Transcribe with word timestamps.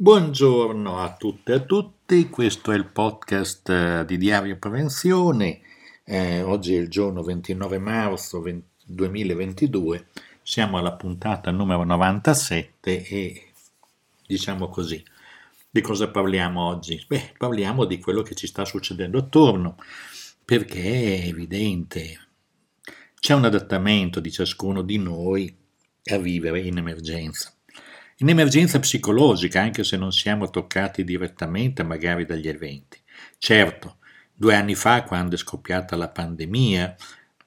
Buongiorno 0.00 1.00
a 1.00 1.16
tutte 1.16 1.50
e 1.50 1.54
a 1.56 1.58
tutti, 1.58 2.28
questo 2.28 2.70
è 2.70 2.76
il 2.76 2.86
podcast 2.86 3.68
eh, 3.68 4.04
di 4.06 4.16
Diario 4.16 4.56
Prevenzione, 4.56 5.60
eh, 6.04 6.40
oggi 6.40 6.76
è 6.76 6.78
il 6.78 6.88
giorno 6.88 7.24
29 7.24 7.78
marzo 7.78 8.40
2022, 8.84 10.06
siamo 10.40 10.78
alla 10.78 10.92
puntata 10.92 11.50
numero 11.50 11.82
97 11.82 13.06
e 13.08 13.52
diciamo 14.24 14.68
così, 14.68 15.02
di 15.68 15.80
cosa 15.80 16.08
parliamo 16.08 16.64
oggi? 16.64 17.04
Beh, 17.04 17.34
parliamo 17.36 17.84
di 17.84 17.98
quello 17.98 18.22
che 18.22 18.36
ci 18.36 18.46
sta 18.46 18.64
succedendo 18.64 19.18
attorno, 19.18 19.78
perché 20.44 21.22
è 21.22 21.26
evidente, 21.26 22.28
c'è 23.18 23.34
un 23.34 23.46
adattamento 23.46 24.20
di 24.20 24.30
ciascuno 24.30 24.82
di 24.82 24.98
noi 24.98 25.52
a 26.04 26.18
vivere 26.18 26.60
in 26.60 26.78
emergenza 26.78 27.52
in 28.18 28.28
emergenza 28.28 28.80
psicologica, 28.80 29.60
anche 29.60 29.84
se 29.84 29.96
non 29.96 30.12
siamo 30.12 30.50
toccati 30.50 31.04
direttamente 31.04 31.82
magari 31.82 32.26
dagli 32.26 32.48
eventi. 32.48 32.98
Certo, 33.38 33.98
due 34.34 34.54
anni 34.54 34.74
fa, 34.74 35.04
quando 35.04 35.36
è 35.36 35.38
scoppiata 35.38 35.94
la 35.96 36.08
pandemia 36.08 36.96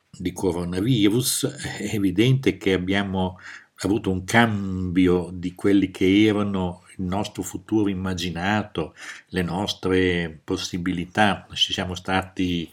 di 0.09 0.31
coronavirus, 0.31 1.45
è 1.79 1.93
evidente 1.93 2.57
che 2.57 2.73
abbiamo 2.73 3.39
avuto 3.83 4.11
un 4.11 4.23
cambio 4.23 5.29
di 5.33 5.55
quelli 5.55 5.91
che 5.91 6.25
erano 6.25 6.83
il 6.97 7.03
nostro 7.03 7.41
futuro 7.41 7.89
immaginato, 7.89 8.93
le 9.27 9.41
nostre 9.41 10.39
possibilità. 10.43 11.47
Ci 11.53 11.73
siamo 11.73 11.95
stati 11.95 12.69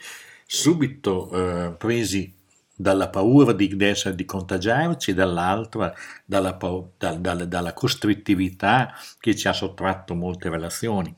subito 0.47 1.31
eh, 1.33 1.73
presi 1.73 2.33
dalla 2.81 3.09
paura 3.09 3.53
di, 3.53 3.75
di 3.77 4.25
contagiarci, 4.25 5.13
dall'altra 5.13 5.93
dalla, 6.25 6.57
da, 6.97 7.13
da, 7.15 7.35
dalla 7.35 7.73
costrittività 7.73 8.95
che 9.19 9.35
ci 9.35 9.49
ha 9.49 9.53
sottratto 9.53 10.15
molte 10.15 10.49
relazioni. 10.49 11.13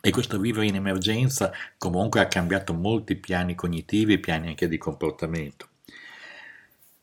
E 0.00 0.10
questo 0.10 0.38
vivere 0.38 0.66
in 0.66 0.74
emergenza 0.74 1.50
comunque 1.78 2.20
ha 2.20 2.26
cambiato 2.26 2.74
molti 2.74 3.16
piani 3.16 3.54
cognitivi 3.54 4.12
e 4.12 4.18
piani 4.18 4.48
anche 4.48 4.68
di 4.68 4.76
comportamento. 4.76 5.68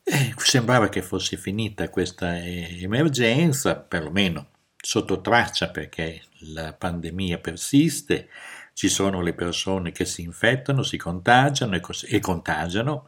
E 0.04 0.32
sembrava 0.36 0.88
che 0.88 1.02
fosse 1.02 1.36
finita 1.36 1.90
questa 1.90 2.38
emergenza, 2.38 3.74
perlomeno 3.74 4.46
sotto 4.76 5.20
traccia 5.20 5.70
perché 5.70 6.22
la 6.52 6.72
pandemia 6.72 7.38
persiste, 7.38 8.28
ci 8.76 8.90
sono 8.90 9.22
le 9.22 9.32
persone 9.32 9.90
che 9.90 10.04
si 10.04 10.20
infettano, 10.20 10.82
si 10.82 10.98
contagiano 10.98 11.74
e, 11.74 11.80
e 12.08 12.20
contagiano, 12.20 13.06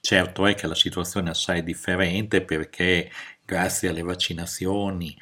Certo 0.00 0.46
è 0.46 0.54
che 0.54 0.66
la 0.66 0.74
situazione 0.74 1.28
è 1.28 1.30
assai 1.32 1.62
differente 1.62 2.42
perché 2.42 3.10
grazie 3.44 3.88
alle 3.88 4.02
vaccinazioni 4.02 5.16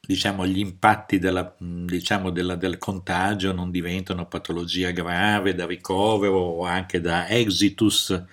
diciamo, 0.00 0.46
gli 0.46 0.58
impatti 0.58 1.18
della, 1.18 1.54
diciamo, 1.58 2.30
della, 2.30 2.54
del 2.56 2.78
contagio 2.78 3.52
non 3.52 3.70
diventano 3.70 4.26
patologia 4.26 4.90
grave 4.90 5.54
da 5.54 5.66
ricovero 5.66 6.38
o 6.38 6.64
anche 6.64 7.00
da 7.00 7.28
exitus, 7.28 8.24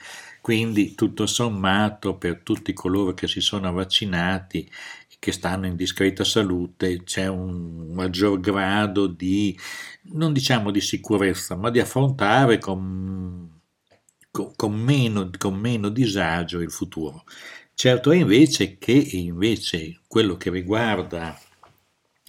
quindi 0.42 0.96
tutto 0.96 1.26
sommato 1.26 2.18
per 2.18 2.42
tutti 2.44 2.72
coloro 2.74 3.14
che 3.14 3.28
si 3.28 3.42
sono 3.42 3.72
vaccinati 3.74 4.70
che 5.20 5.32
stanno 5.32 5.66
in 5.66 5.76
discreta 5.76 6.24
salute 6.24 7.04
c'è 7.04 7.28
un 7.28 7.92
maggior 7.94 8.40
grado 8.40 9.08
di, 9.08 9.58
non 10.14 10.34
diciamo 10.34 10.72
di 10.72 10.82
sicurezza, 10.82 11.56
ma 11.56 11.70
di 11.72 11.80
affrontare 11.80 12.60
con 12.60 13.55
con 14.56 14.74
meno, 14.74 15.30
con 15.38 15.56
meno 15.56 15.90
disagio 15.90 16.60
il 16.60 16.72
futuro. 16.72 17.24
Certo 17.74 18.12
è 18.12 18.18
invece 18.18 18.78
che 18.78 18.92
invece 18.92 20.00
quello 20.08 20.38
che 20.38 20.50
riguarda 20.50 21.38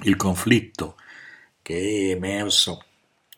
il 0.05 0.17
conflitto 0.17 0.97
che 1.62 1.75
è 1.75 2.11
emerso 2.11 2.84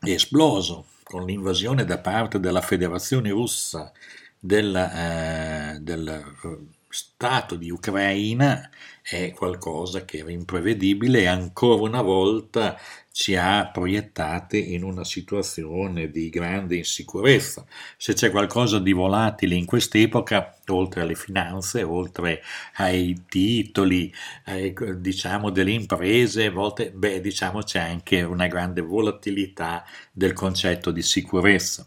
è 0.01 0.11
esploso 0.11 0.87
con 1.03 1.25
l'invasione 1.25 1.85
da 1.85 1.99
parte 1.99 2.41
della 2.41 2.61
Federazione 2.61 3.31
russa 3.31 3.93
della, 4.39 5.75
eh, 5.75 5.81
del 5.81 6.09
eh, 6.09 6.78
Stato 7.01 7.55
di 7.55 7.71
Ucraina 7.71 8.69
è 9.01 9.33
qualcosa 9.33 10.05
che 10.05 10.19
era 10.19 10.33
imprevedibile 10.33 11.21
e 11.21 11.27
ancora 11.27 11.83
una 11.83 12.03
volta 12.03 12.77
ci 13.13 13.37
ha 13.37 13.69
proiettate 13.69 14.59
in 14.59 14.83
una 14.83 15.05
situazione 15.05 16.11
di 16.11 16.29
grande 16.29 16.77
insicurezza. 16.77 17.65
Se 17.97 18.15
c'è 18.15 18.33
qualcosa 18.33 18.81
di 18.81 18.93
volatile 18.93 19.55
in 19.55 19.65
quest'epoca, 19.65 20.57
oltre 20.67 21.03
alle 21.03 21.15
finanze, 21.15 21.85
oltre 21.85 22.43
ai 22.75 23.23
titoli, 23.29 24.13
ai, 24.47 24.75
diciamo 24.97 25.51
delle 25.51 25.71
imprese, 25.71 26.47
a 26.47 26.51
volte, 26.51 26.91
beh, 26.91 27.21
diciamo 27.21 27.63
c'è 27.63 27.79
anche 27.79 28.23
una 28.23 28.49
grande 28.49 28.81
volatilità 28.81 29.85
del 30.13 30.33
concetto 30.33 30.91
di 30.91 31.03
sicurezza 31.03 31.87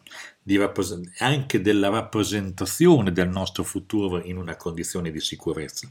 anche 1.19 1.61
della 1.61 1.89
rappresentazione 1.89 3.11
del 3.11 3.29
nostro 3.29 3.63
futuro 3.63 4.23
in 4.23 4.37
una 4.37 4.55
condizione 4.55 5.11
di 5.11 5.19
sicurezza. 5.19 5.87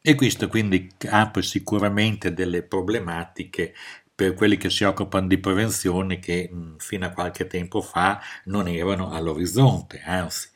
E 0.00 0.14
questo 0.14 0.48
quindi 0.48 0.88
apre 1.08 1.42
sicuramente 1.42 2.32
delle 2.32 2.62
problematiche 2.62 3.74
per 4.14 4.34
quelli 4.34 4.56
che 4.56 4.70
si 4.70 4.82
occupano 4.84 5.28
di 5.28 5.38
prevenzione 5.38 6.18
che 6.18 6.50
fino 6.78 7.06
a 7.06 7.10
qualche 7.10 7.46
tempo 7.46 7.80
fa 7.80 8.20
non 8.44 8.66
erano 8.66 9.10
all'orizzonte, 9.12 10.02
anzi 10.04 10.48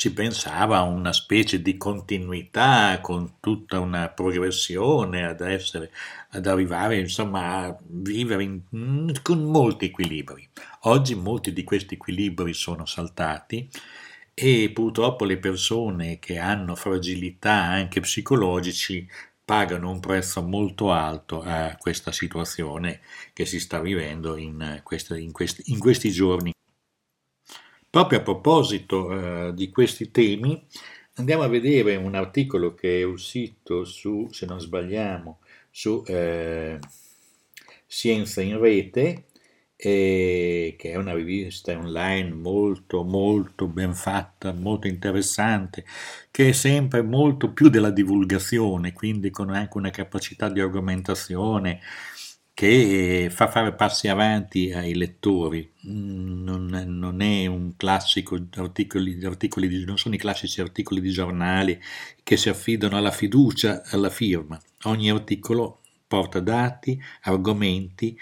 si 0.00 0.14
pensava 0.14 0.78
a 0.78 0.82
una 0.84 1.12
specie 1.12 1.60
di 1.60 1.76
continuità 1.76 3.00
con 3.02 3.34
tutta 3.38 3.80
una 3.80 4.08
progressione 4.08 5.26
ad 5.26 5.42
essere, 5.42 5.92
ad 6.30 6.46
arrivare 6.46 6.98
insomma 6.98 7.66
a 7.66 7.78
vivere 7.86 8.42
in, 8.44 9.12
con 9.20 9.42
molti 9.42 9.84
equilibri. 9.84 10.48
Oggi 10.84 11.14
molti 11.14 11.52
di 11.52 11.64
questi 11.64 11.96
equilibri 11.96 12.54
sono 12.54 12.86
saltati 12.86 13.68
e 14.32 14.70
purtroppo 14.72 15.26
le 15.26 15.36
persone 15.36 16.18
che 16.18 16.38
hanno 16.38 16.76
fragilità 16.76 17.52
anche 17.52 18.00
psicologici 18.00 19.06
pagano 19.44 19.90
un 19.90 20.00
prezzo 20.00 20.40
molto 20.40 20.92
alto 20.92 21.42
a 21.42 21.76
questa 21.78 22.10
situazione 22.10 23.00
che 23.34 23.44
si 23.44 23.60
sta 23.60 23.82
vivendo 23.82 24.38
in, 24.38 24.80
questo, 24.82 25.14
in, 25.14 25.30
questi, 25.30 25.64
in 25.66 25.78
questi 25.78 26.10
giorni. 26.10 26.54
Proprio 27.90 28.20
a 28.20 28.22
proposito 28.22 29.48
eh, 29.48 29.54
di 29.54 29.68
questi 29.70 30.12
temi, 30.12 30.64
andiamo 31.14 31.42
a 31.42 31.48
vedere 31.48 31.96
un 31.96 32.14
articolo 32.14 32.72
che 32.74 33.00
è 33.00 33.02
uscito 33.02 33.84
su, 33.84 34.28
se 34.30 34.46
non 34.46 34.60
sbagliamo, 34.60 35.40
su 35.70 36.02
eh, 36.06 36.78
Scienza 37.86 38.42
in 38.42 38.60
Rete, 38.60 39.24
eh, 39.74 40.76
che 40.78 40.90
è 40.92 40.94
una 40.96 41.14
rivista 41.14 41.76
online 41.76 42.30
molto 42.32 43.02
molto 43.02 43.66
ben 43.66 43.94
fatta, 43.94 44.52
molto 44.52 44.86
interessante, 44.86 45.84
che 46.30 46.50
è 46.50 46.52
sempre 46.52 47.02
molto 47.02 47.52
più 47.52 47.68
della 47.70 47.90
divulgazione, 47.90 48.92
quindi 48.92 49.30
con 49.30 49.50
anche 49.50 49.76
una 49.78 49.90
capacità 49.90 50.48
di 50.48 50.60
argomentazione 50.60 51.80
che 52.60 53.30
fa 53.30 53.48
fare 53.48 53.72
passi 53.72 54.06
avanti 54.06 54.70
ai 54.70 54.94
lettori. 54.94 55.66
Mm, 55.88 56.42
non, 56.44 56.66
non 56.88 57.22
è 57.22 57.46
un 57.46 57.74
classico 57.74 58.38
articoli, 58.56 59.18
articoli 59.24 59.66
di, 59.66 59.82
non 59.86 59.96
sono 59.96 60.14
i 60.14 60.18
classici 60.18 60.60
articoli 60.60 61.00
di 61.00 61.08
giornali 61.08 61.80
che 62.22 62.36
si 62.36 62.50
affidano 62.50 62.98
alla 62.98 63.12
fiducia, 63.12 63.80
alla 63.86 64.10
firma. 64.10 64.60
Ogni 64.82 65.08
articolo 65.08 65.78
porta 66.06 66.40
dati, 66.40 67.02
argomenti, 67.22 68.14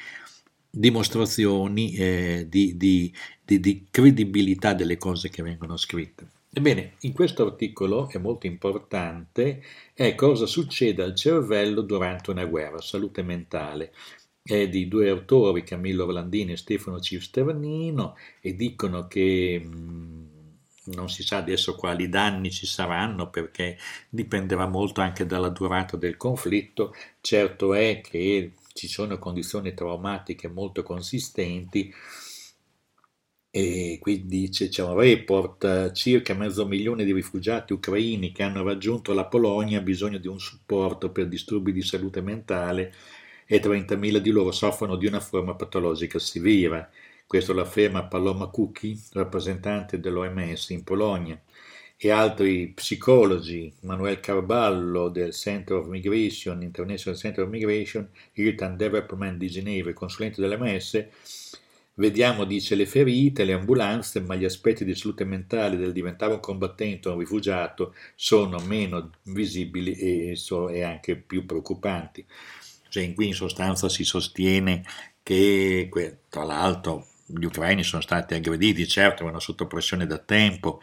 dimostrazioni 0.70 1.94
eh, 1.94 2.46
di, 2.48 2.76
di, 2.76 3.12
di 3.44 3.86
credibilità 3.90 4.72
delle 4.72 4.98
cose 4.98 5.30
che 5.30 5.42
vengono 5.42 5.76
scritte. 5.76 6.28
Ebbene, 6.50 6.92
in 7.00 7.12
questo 7.12 7.44
articolo 7.44 8.08
è 8.08 8.18
molto 8.18 8.46
importante 8.46 9.62
è 9.92 10.14
cosa 10.14 10.46
succede 10.46 11.02
al 11.02 11.16
cervello 11.16 11.82
durante 11.82 12.30
una 12.30 12.44
guerra, 12.44 12.80
salute 12.80 13.22
mentale 13.22 13.92
è 14.56 14.68
di 14.68 14.88
due 14.88 15.10
autori, 15.10 15.62
Camillo 15.62 16.04
Orlandini 16.04 16.52
e 16.52 16.56
Stefano 16.56 17.00
Cisternino, 17.00 18.16
e 18.40 18.54
dicono 18.54 19.06
che 19.06 19.60
mh, 19.62 20.28
non 20.94 21.08
si 21.10 21.22
sa 21.22 21.38
adesso 21.38 21.74
quali 21.74 22.08
danni 22.08 22.50
ci 22.50 22.66
saranno 22.66 23.28
perché 23.30 23.76
dipenderà 24.08 24.66
molto 24.66 25.00
anche 25.00 25.26
dalla 25.26 25.50
durata 25.50 25.96
del 25.96 26.16
conflitto. 26.16 26.94
Certo 27.20 27.74
è 27.74 28.00
che 28.02 28.52
ci 28.72 28.88
sono 28.88 29.18
condizioni 29.18 29.74
traumatiche 29.74 30.48
molto 30.48 30.82
consistenti 30.82 31.92
e 33.50 33.98
qui 34.00 34.26
dice 34.26 34.68
c'è 34.68 34.82
un 34.84 34.94
report 34.94 35.92
circa 35.92 36.34
mezzo 36.34 36.66
milione 36.66 37.04
di 37.04 37.12
rifugiati 37.14 37.72
ucraini 37.72 38.30
che 38.30 38.42
hanno 38.42 38.62
raggiunto 38.62 39.14
la 39.14 39.24
Polonia 39.24 39.78
hanno 39.78 39.86
bisogno 39.86 40.18
di 40.18 40.28
un 40.28 40.38
supporto 40.38 41.10
per 41.10 41.28
disturbi 41.28 41.72
di 41.72 41.82
salute 41.82 42.20
mentale 42.20 42.92
e 43.50 43.60
30.000 43.60 44.18
di 44.18 44.30
loro 44.30 44.52
soffrono 44.52 44.96
di 44.96 45.06
una 45.06 45.20
forma 45.20 45.54
patologica 45.54 46.18
severa. 46.18 46.88
Questo 47.26 47.54
lo 47.54 47.62
afferma 47.62 48.04
Paloma 48.04 48.48
Cucchi, 48.48 49.00
rappresentante 49.12 49.98
dell'OMS 49.98 50.68
in 50.70 50.84
Polonia. 50.84 51.40
e 52.00 52.10
altri 52.10 52.68
psicologi, 52.68 53.72
Manuel 53.80 54.20
Carballo 54.20 55.08
del 55.08 55.32
Center 55.32 55.78
of 55.78 55.88
Migration, 55.88 56.62
International 56.62 57.18
Center 57.18 57.44
of 57.44 57.50
Migration, 57.50 58.08
Irtan 58.34 58.76
Development 58.76 59.36
di 59.36 59.48
Ginevra, 59.48 59.92
consulente 59.94 60.40
dell'MS, 60.40 61.06
Vediamo, 61.98 62.44
dice, 62.44 62.76
le 62.76 62.86
ferite, 62.86 63.42
le 63.44 63.54
ambulanze, 63.54 64.20
ma 64.20 64.36
gli 64.36 64.44
aspetti 64.44 64.84
di 64.84 64.94
salute 64.94 65.24
mentale 65.24 65.76
del 65.76 65.90
diventare 65.90 66.32
un 66.32 66.38
combattente 66.38 67.08
o 67.08 67.14
un 67.14 67.18
rifugiato 67.18 67.92
sono 68.14 68.60
meno 68.60 69.10
visibili 69.24 69.94
e, 69.94 70.38
e 70.70 70.82
anche 70.82 71.16
più 71.16 71.44
preoccupanti. 71.44 72.24
Cioè, 72.88 73.14
qui 73.14 73.28
in 73.28 73.34
sostanza 73.34 73.88
si 73.88 74.04
sostiene 74.04 74.84
che, 75.22 75.88
tra 76.28 76.44
l'altro, 76.44 77.06
gli 77.26 77.44
ucraini 77.44 77.82
sono 77.82 78.02
stati 78.02 78.34
aggrediti, 78.34 78.86
certo, 78.88 79.22
erano 79.22 79.40
sotto 79.40 79.66
pressione 79.66 80.06
da 80.06 80.18
tempo, 80.18 80.80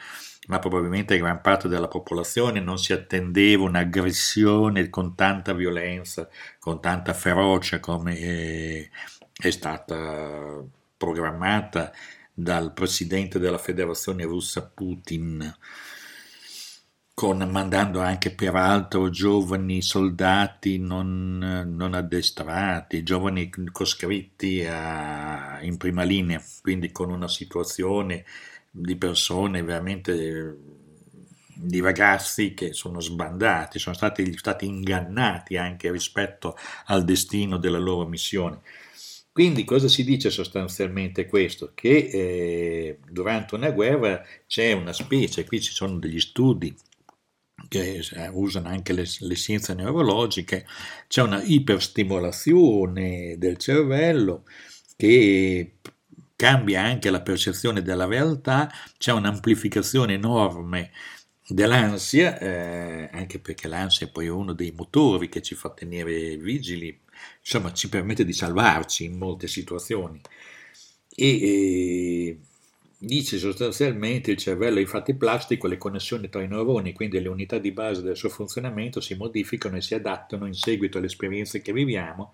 ma 0.48 0.60
probabilmente 0.60 1.18
gran 1.18 1.42
parte 1.42 1.68
della 1.68 1.88
popolazione 1.88 2.60
non 2.60 2.78
si 2.78 2.94
attendeva 2.94 3.64
un'aggressione 3.64 4.90
con 4.90 5.16
tanta 5.16 5.54
violenza, 5.54 6.30
con 6.60 6.80
tanta 6.82 7.14
ferocia 7.14 7.80
come 7.80 8.18
è, 8.18 8.90
è 9.34 9.50
stata 9.50 10.64
programmata 10.98 11.92
dal 12.32 12.74
presidente 12.74 13.40
della 13.40 13.58
federazione 13.58 14.24
russa 14.24 14.70
Putin, 14.72 15.54
con, 17.16 17.38
mandando 17.50 18.02
anche 18.02 18.30
peraltro 18.32 19.10
giovani 19.10 19.82
soldati 19.82 20.78
non, 20.78 21.38
non 21.74 21.94
addestrati, 21.94 23.04
giovani 23.04 23.50
coscritti 23.72 24.66
a, 24.66 25.60
in 25.62 25.78
prima 25.78 26.04
linea, 26.04 26.44
quindi 26.62 26.92
con 26.92 27.10
una 27.10 27.30
situazione 27.30 28.26
di 28.70 28.98
persone 28.98 29.64
veramente 29.64 30.58
di 31.54 31.80
ragazzi 31.80 32.54
che 32.54 32.74
sono 32.74 33.00
sbandati, 33.00 33.80
sono 33.80 33.96
stati, 33.96 34.38
stati 34.38 34.66
ingannati 34.66 35.56
anche 35.56 35.90
rispetto 35.90 36.58
al 36.88 37.06
destino 37.06 37.58
della 37.58 37.80
loro 37.80 38.06
missione. 38.06 38.60
Quindi 39.32 39.64
cosa 39.64 39.88
si 39.88 40.04
dice 40.04 40.30
sostanzialmente 40.30 41.28
questo? 41.28 41.72
Che 41.74 41.90
eh, 41.90 43.00
durante 43.10 43.56
una 43.56 43.72
guerra 43.72 44.22
c'è 44.48 44.74
una 44.74 44.92
specie, 44.92 45.46
qui 45.46 45.62
ci 45.62 45.72
sono 45.72 45.98
degli 45.98 46.20
studi 46.20 46.76
che 47.68 48.06
eh, 48.12 48.28
usano 48.30 48.68
anche 48.70 48.94
le, 48.94 49.06
le, 49.20 49.36
scienze 49.36 49.74
neurologiche, 49.74 50.66
c'è 51.08 51.22
una 51.22 51.42
iperstimolazione 51.44 53.36
del 53.38 53.58
cervello 53.58 54.44
che 54.96 55.76
cambia 56.36 56.84
anche 56.84 57.10
la 57.10 57.22
percezione 57.22 57.82
della 57.82 58.06
realtà, 58.06 58.72
c'è 58.98 59.12
un'amplificazione 59.12 60.14
enorme 60.14 60.92
dell'ansia, 61.48 62.38
eh, 62.40 63.10
anche 63.12 63.40
perché 63.40 63.68
l'ansia 63.68 64.08
è 64.08 64.12
poi 64.12 64.28
uno 64.28 64.54
dei 64.54 64.74
motori 64.76 65.30
che 65.30 65.42
ci 65.42 65.56
fa 65.56 65.70
tenere 65.70 66.38
vigili 66.38 67.00
insomma 67.40 67.74
ci 67.74 67.90
permette 67.90 68.26
di 68.26 68.34
salvarci 68.34 69.06
in 69.06 69.18
molte 69.18 69.48
situazioni. 69.48 70.20
E 71.16 71.28
eh, 71.28 72.40
dice 73.06 73.38
sostanzialmente 73.38 74.32
il 74.32 74.38
cervello 74.38 74.78
è 74.78 74.82
infatti 74.82 75.14
plastico, 75.14 75.68
le 75.68 75.78
connessioni 75.78 76.28
tra 76.28 76.42
i 76.42 76.48
neuroni, 76.48 76.94
quindi 76.94 77.22
le 77.22 77.30
unità 77.30 77.58
di 77.60 77.72
base 77.72 78.02
del 78.02 78.18
suo 78.18 78.30
funzionamento 78.30 79.00
si 79.00 79.16
modificano 79.16 79.78
e 79.78 79.82
si 79.82 79.94
adattano 79.94 80.46
in 80.48 80.54
seguito 80.54 80.98
alle 80.98 81.08
esperienze 81.08 81.62
che 81.62 81.72
viviamo, 81.72 82.34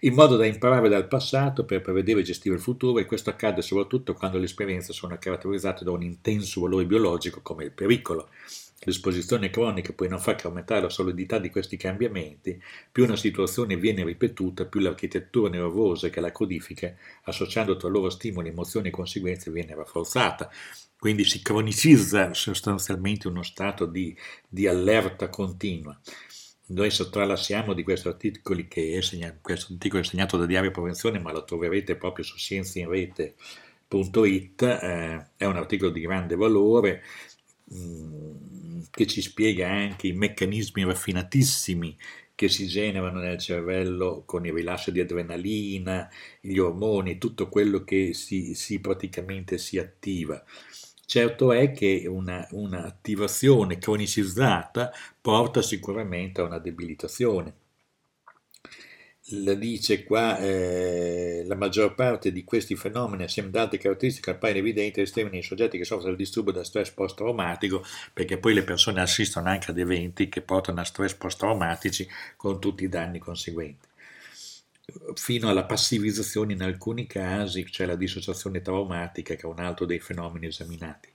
in 0.00 0.14
modo 0.14 0.36
da 0.36 0.46
imparare 0.46 0.88
dal 0.88 1.06
passato 1.06 1.64
per 1.64 1.82
prevedere 1.82 2.20
e 2.20 2.24
gestire 2.24 2.54
il 2.54 2.60
futuro 2.60 2.98
e 2.98 3.04
questo 3.04 3.30
accade 3.30 3.62
soprattutto 3.62 4.14
quando 4.14 4.38
le 4.38 4.46
esperienze 4.46 4.92
sono 4.92 5.16
caratterizzate 5.18 5.84
da 5.84 5.90
un 5.90 6.02
intenso 6.02 6.62
valore 6.62 6.86
biologico 6.86 7.40
come 7.42 7.64
il 7.64 7.72
pericolo. 7.72 8.28
L'esposizione 8.80 9.50
cronica 9.50 9.92
poi 9.94 10.08
non 10.08 10.20
fa 10.20 10.34
che 10.34 10.46
aumentare 10.46 10.82
la 10.82 10.90
solidità 10.90 11.38
di 11.38 11.50
questi 11.50 11.76
cambiamenti, 11.76 12.60
più 12.92 13.04
una 13.04 13.16
situazione 13.16 13.76
viene 13.76 14.04
ripetuta, 14.04 14.66
più 14.66 14.80
l'architettura 14.80 15.48
nervosa 15.48 16.10
che 16.10 16.20
la 16.20 16.30
codifica, 16.30 16.94
associando 17.24 17.76
tra 17.76 17.88
loro 17.88 18.10
stimoli, 18.10 18.50
emozioni 18.50 18.88
e 18.88 18.92
conseguenze, 18.92 19.50
viene 19.50 19.74
rafforzata. 19.74 20.50
Quindi 20.98 21.24
si 21.24 21.42
cronicizza 21.42 22.32
sostanzialmente 22.34 23.28
uno 23.28 23.42
stato 23.42 23.86
di, 23.86 24.16
di 24.46 24.66
allerta 24.66 25.28
continua. 25.28 25.98
Noi 26.68 26.90
tralasciamo 26.90 27.74
di 27.74 27.82
questi 27.82 28.08
articoli 28.08 28.68
che 28.68 28.96
è 28.96 29.00
segnato, 29.00 29.38
questo 29.40 29.72
articolo 29.72 30.02
è 30.02 30.04
segnato 30.04 30.36
da 30.36 30.46
Diario 30.46 30.70
Prevenzione, 30.70 31.18
ma 31.18 31.32
lo 31.32 31.44
troverete 31.44 31.96
proprio 31.96 32.24
su 32.24 32.36
scienziinrete.it, 32.36 34.62
eh, 34.62 35.26
è 35.36 35.44
un 35.44 35.56
articolo 35.56 35.90
di 35.90 36.00
grande 36.00 36.34
valore, 36.34 37.02
che 38.90 39.06
ci 39.06 39.20
spiega 39.20 39.68
anche 39.70 40.06
i 40.06 40.12
meccanismi 40.12 40.84
raffinatissimi 40.84 41.96
che 42.34 42.48
si 42.48 42.66
generano 42.66 43.18
nel 43.18 43.38
cervello 43.38 44.22
con 44.26 44.44
il 44.46 44.52
rilascio 44.52 44.90
di 44.90 45.00
adrenalina, 45.00 46.08
gli 46.40 46.58
ormoni, 46.58 47.18
tutto 47.18 47.48
quello 47.48 47.82
che 47.82 48.12
si, 48.12 48.54
si 48.54 48.78
praticamente 48.78 49.56
si 49.58 49.78
attiva. 49.78 50.44
Certo 51.06 51.52
è 51.52 51.72
che 51.72 52.04
una, 52.06 52.46
una 52.50 52.84
cronicizzata 53.78 54.92
porta 55.20 55.62
sicuramente 55.62 56.40
a 56.40 56.44
una 56.44 56.58
debilitazione 56.58 57.54
la 59.30 59.54
dice 59.54 60.04
qua, 60.04 60.38
eh, 60.38 61.42
la 61.46 61.56
maggior 61.56 61.94
parte 61.94 62.30
di 62.30 62.44
questi 62.44 62.76
fenomeni, 62.76 63.24
assieme 63.24 63.48
ad 63.48 63.56
altre 63.56 63.78
caratteristiche, 63.78 64.30
appaiono 64.30 64.60
evidenti 64.60 65.00
estremi 65.00 65.30
nei 65.30 65.42
soggetti 65.42 65.78
che 65.78 65.84
soffrono 65.84 66.10
del 66.10 66.16
disturbo 66.16 66.52
da 66.52 66.62
stress 66.62 66.90
post-traumatico, 66.90 67.84
perché 68.12 68.38
poi 68.38 68.54
le 68.54 68.62
persone 68.62 69.00
assistono 69.00 69.48
anche 69.48 69.72
ad 69.72 69.78
eventi 69.78 70.28
che 70.28 70.42
portano 70.42 70.80
a 70.80 70.84
stress 70.84 71.14
post-traumatici 71.14 72.06
con 72.36 72.60
tutti 72.60 72.84
i 72.84 72.88
danni 72.88 73.18
conseguenti. 73.18 73.88
Fino 75.14 75.48
alla 75.48 75.64
passivizzazione 75.64 76.52
in 76.52 76.62
alcuni 76.62 77.08
casi, 77.08 77.66
cioè 77.66 77.86
la 77.86 77.96
dissociazione 77.96 78.62
traumatica, 78.62 79.34
che 79.34 79.42
è 79.42 79.46
un 79.46 79.58
altro 79.58 79.84
dei 79.84 79.98
fenomeni 79.98 80.46
esaminati. 80.46 81.08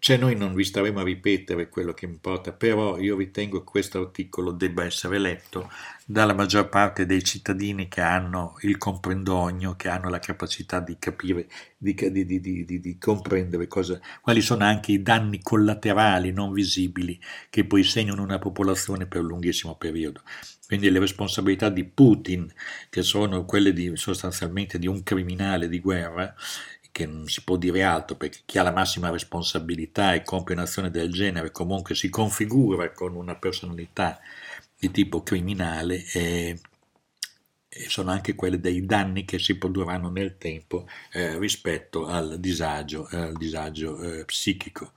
Cioè 0.00 0.16
noi 0.16 0.36
non 0.36 0.54
vi 0.54 0.62
staremo 0.62 1.00
a 1.00 1.02
ripetere 1.04 1.68
quello 1.68 1.92
che 1.92 2.04
importa, 2.04 2.52
però 2.52 2.98
io 2.98 3.16
ritengo 3.16 3.58
che 3.58 3.70
questo 3.70 3.98
articolo 3.98 4.52
debba 4.52 4.84
essere 4.84 5.18
letto 5.18 5.68
dalla 6.06 6.34
maggior 6.34 6.68
parte 6.68 7.04
dei 7.04 7.22
cittadini 7.24 7.88
che 7.88 8.00
hanno 8.00 8.56
il 8.60 8.78
comprendogno, 8.78 9.74
che 9.74 9.88
hanno 9.88 10.08
la 10.08 10.20
capacità 10.20 10.78
di 10.78 10.96
capire, 11.00 11.48
di, 11.76 11.94
di, 11.94 12.40
di, 12.40 12.80
di 12.80 12.98
comprendere 12.98 13.66
cosa, 13.66 14.00
quali 14.20 14.40
sono 14.40 14.64
anche 14.64 14.92
i 14.92 15.02
danni 15.02 15.40
collaterali 15.42 16.30
non 16.30 16.52
visibili 16.52 17.20
che 17.50 17.64
poi 17.64 17.82
segnano 17.82 18.22
una 18.22 18.38
popolazione 18.38 19.06
per 19.06 19.22
un 19.22 19.26
lunghissimo 19.26 19.74
periodo. 19.76 20.22
Quindi 20.68 20.90
le 20.90 20.98
responsabilità 20.98 21.70
di 21.70 21.84
Putin, 21.84 22.46
che 22.90 23.02
sono 23.02 23.46
quelle 23.46 23.96
sostanzialmente 23.96 24.78
di 24.78 24.86
un 24.86 25.02
criminale 25.02 25.66
di 25.66 25.80
guerra, 25.80 26.34
che 26.90 27.06
non 27.06 27.28
si 27.28 27.42
può 27.44 27.56
dire 27.56 27.82
altro 27.82 28.16
perché 28.16 28.40
chi 28.44 28.58
ha 28.58 28.62
la 28.62 28.72
massima 28.72 29.10
responsabilità 29.10 30.14
e 30.14 30.22
compie 30.22 30.54
un'azione 30.54 30.90
del 30.90 31.10
genere 31.10 31.50
comunque 31.50 31.94
si 31.94 32.08
configura 32.08 32.90
con 32.92 33.14
una 33.14 33.36
personalità 33.36 34.18
di 34.78 34.90
tipo 34.90 35.22
criminale 35.22 36.04
e, 36.12 36.58
e 37.68 37.88
sono 37.88 38.10
anche 38.10 38.34
quelle 38.34 38.60
dei 38.60 38.84
danni 38.86 39.24
che 39.24 39.38
si 39.38 39.56
produrranno 39.58 40.10
nel 40.10 40.38
tempo 40.38 40.86
eh, 41.12 41.38
rispetto 41.38 42.06
al 42.06 42.38
disagio, 42.38 43.06
al 43.10 43.34
disagio 43.36 44.00
eh, 44.00 44.24
psichico. 44.24 44.92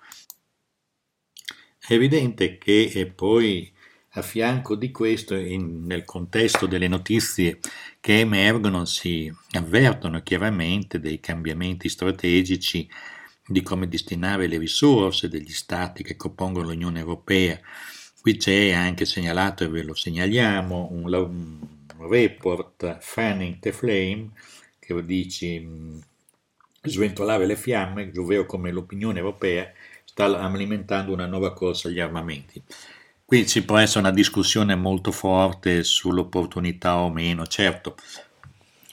È 1.80 1.94
evidente 1.94 2.58
che 2.58 3.12
poi 3.14 3.72
a 4.14 4.22
fianco 4.22 4.76
di 4.76 4.92
questo, 4.92 5.36
in, 5.36 5.86
nel 5.86 6.04
contesto 6.04 6.66
delle 6.66 6.88
notizie 6.88 7.60
che 8.00 8.20
emergono, 8.20 8.84
si 8.86 9.34
avvertono 9.52 10.22
chiaramente 10.22 11.00
dei 11.00 11.20
cambiamenti 11.20 11.88
strategici 11.88 12.90
di 13.46 13.62
come 13.62 13.88
destinare 13.88 14.48
le 14.48 14.58
risorse 14.58 15.30
degli 15.30 15.52
stati 15.52 16.04
che 16.04 16.18
compongono 16.18 16.68
l'Unione 16.68 17.00
Europea. 17.00 17.60
Qui 18.20 18.38
c'è 18.38 18.72
anche 18.72 19.06
segnalato, 19.06 19.64
e 19.64 19.70
ve 19.70 19.84
lo 19.84 19.96
segnaliamo, 19.96 20.90
un, 20.92 21.14
un 21.14 22.08
report 22.10 22.98
Fanning 23.00 23.60
the 23.60 23.72
Flame 23.72 24.32
che 24.78 25.06
dice 25.06 25.68
sventolare 26.84 27.46
le 27.46 27.56
fiamme, 27.56 28.12
ovvero 28.18 28.46
come 28.46 28.72
l'opinione 28.72 29.20
europea 29.20 29.72
sta 30.04 30.26
alimentando 30.26 31.14
una 31.14 31.28
nuova 31.28 31.54
corsa 31.54 31.88
agli 31.88 32.00
armamenti. 32.00 32.62
Qui 33.32 33.48
ci 33.48 33.64
può 33.64 33.78
essere 33.78 34.02
una 34.02 34.12
discussione 34.12 34.76
molto 34.76 35.14
forte 35.14 35.86
sull'opportunità 35.86 36.98
o 36.98 37.10
meno. 37.10 37.48
Certo, 37.48 37.96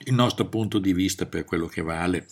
il 0.04 0.14
nostro 0.14 0.46
punto 0.46 0.78
di 0.78 0.92
vista 0.92 1.26
per 1.26 1.44
quello 1.44 1.66
che 1.66 1.82
vale 1.82 2.24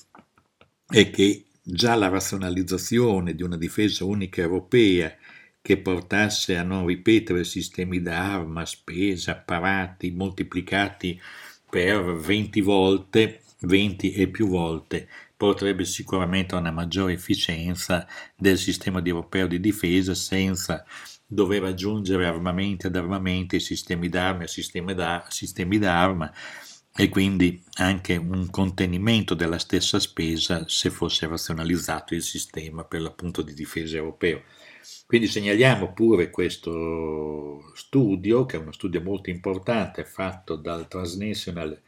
è 0.88 1.10
che 1.10 1.46
già 1.60 1.96
la 1.96 2.06
razionalizzazione 2.06 3.34
di 3.34 3.42
una 3.42 3.56
difesa 3.56 4.04
unica 4.04 4.40
europea 4.40 5.12
che 5.60 5.78
portasse 5.78 6.56
a 6.56 6.62
non 6.62 6.86
ripetere 6.86 7.42
sistemi 7.42 8.00
d'arma, 8.00 8.64
spese, 8.64 9.32
apparati 9.32 10.12
moltiplicati 10.12 11.20
per 11.68 12.04
20 12.04 12.60
volte, 12.60 13.40
20 13.62 14.12
e 14.12 14.28
più 14.28 14.46
volte, 14.46 15.08
porterebbe 15.36 15.84
sicuramente 15.84 16.54
a 16.54 16.58
una 16.58 16.70
maggiore 16.70 17.14
efficienza 17.14 18.06
del 18.36 18.58
sistema 18.58 19.02
europeo 19.04 19.48
di 19.48 19.58
difesa 19.58 20.14
senza 20.14 20.84
dover 21.26 21.64
aggiungere 21.64 22.26
armamenti 22.26 22.86
ad 22.86 22.96
armamenti, 22.96 23.58
sistemi 23.58 24.08
d'arma 24.08 24.44
a 24.44 24.48
sistemi, 24.48 24.94
da, 24.94 25.24
sistemi 25.28 25.78
d'arma 25.78 26.32
e 26.98 27.08
quindi 27.08 27.62
anche 27.74 28.16
un 28.16 28.48
contenimento 28.48 29.34
della 29.34 29.58
stessa 29.58 29.98
spesa 29.98 30.64
se 30.66 30.88
fosse 30.88 31.26
razionalizzato 31.26 32.14
il 32.14 32.22
sistema 32.22 32.84
per 32.84 33.02
l'appunto 33.02 33.42
di 33.42 33.52
difesa 33.52 33.96
europeo. 33.96 34.42
Quindi 35.04 35.26
segnaliamo 35.26 35.92
pure 35.92 36.30
questo 36.30 37.70
studio, 37.74 38.46
che 38.46 38.56
è 38.56 38.60
uno 38.60 38.72
studio 38.72 39.02
molto 39.02 39.30
importante 39.30 40.04
fatto 40.04 40.56
dal 40.56 40.88
Transnational, 40.88 41.80